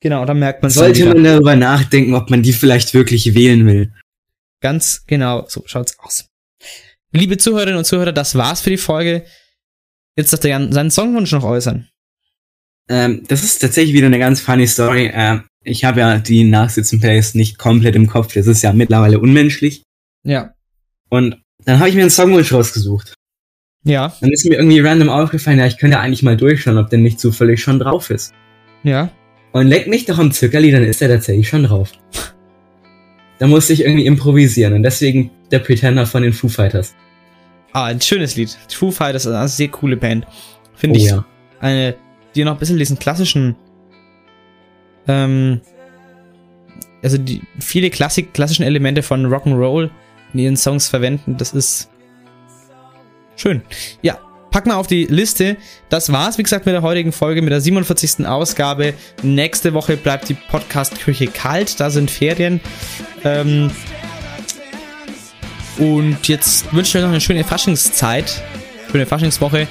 [0.02, 3.94] Genau, dann merkt man Sollte man darüber nachdenken, ob man die vielleicht wirklich wählen will.
[4.62, 6.28] Ganz genau, so schaut's aus.
[7.12, 9.26] Liebe Zuhörerinnen und Zuhörer, das war's für die Folge.
[10.18, 11.88] Jetzt darf der Jan seinen Songwunsch noch äußern.
[12.90, 15.08] Ähm, das ist tatsächlich wieder eine ganz funny Story.
[15.08, 18.34] Äh, ich habe ja die Nachsitzen-Plays nicht komplett im Kopf.
[18.34, 19.84] Das ist ja mittlerweile unmenschlich.
[20.24, 20.54] Ja.
[21.10, 23.16] Und dann habe ich mir einen Songwunsch rausgesucht.
[23.84, 24.16] Ja.
[24.22, 27.20] Dann ist mir irgendwie random aufgefallen, ja, ich könnte eigentlich mal durchschauen, ob der nicht
[27.20, 28.34] zufällig schon drauf ist.
[28.84, 29.12] Ja.
[29.52, 31.92] Und leck mich doch am Zuckerli, dann ist er tatsächlich schon drauf.
[33.40, 36.96] da musste ich irgendwie improvisieren und deswegen der Pretender von den Foo Fighters.
[37.74, 38.56] Ah, ein schönes Lied.
[38.70, 40.26] Foo Fighters ist eine sehr coole Band.
[40.76, 41.26] Finde oh, ich ja.
[41.60, 41.96] eine,
[42.36, 43.56] die noch ein bisschen diesen klassischen
[45.08, 45.62] ähm,
[47.04, 49.90] also die viele Klassik, klassischen Elemente von Rock'n'Roll
[50.34, 51.38] in ihren Songs verwenden.
[51.38, 51.90] Das ist
[53.36, 53.62] schön.
[54.02, 54.18] Ja,
[54.52, 55.58] pack mal auf die Liste.
[55.90, 58.26] Das war's, wie gesagt, mit der heutigen Folge, mit der 47.
[58.26, 58.94] Ausgabe.
[59.22, 62.60] Nächste Woche bleibt die Podcast-Küche kalt, da sind Ferien.
[63.24, 63.70] Ähm,
[65.78, 68.42] und jetzt wünsche ich euch noch eine schöne Faschingszeit,
[68.92, 69.68] schöne Faschingswoche.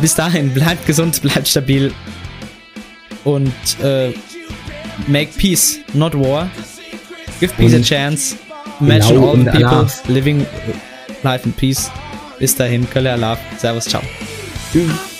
[0.00, 1.92] Bis dahin, bleibt gesund, bleibt stabil
[3.24, 4.12] und äh,
[5.06, 6.48] make peace, not war.
[7.40, 8.36] Give peace Und a chance.
[8.80, 9.90] Imagine all the people Allah.
[10.08, 10.46] living
[11.22, 11.90] life in peace.
[12.38, 13.38] Bis dahin, Kölle Allah.
[13.58, 14.02] Servus, ciao.
[14.72, 15.15] Tschüss.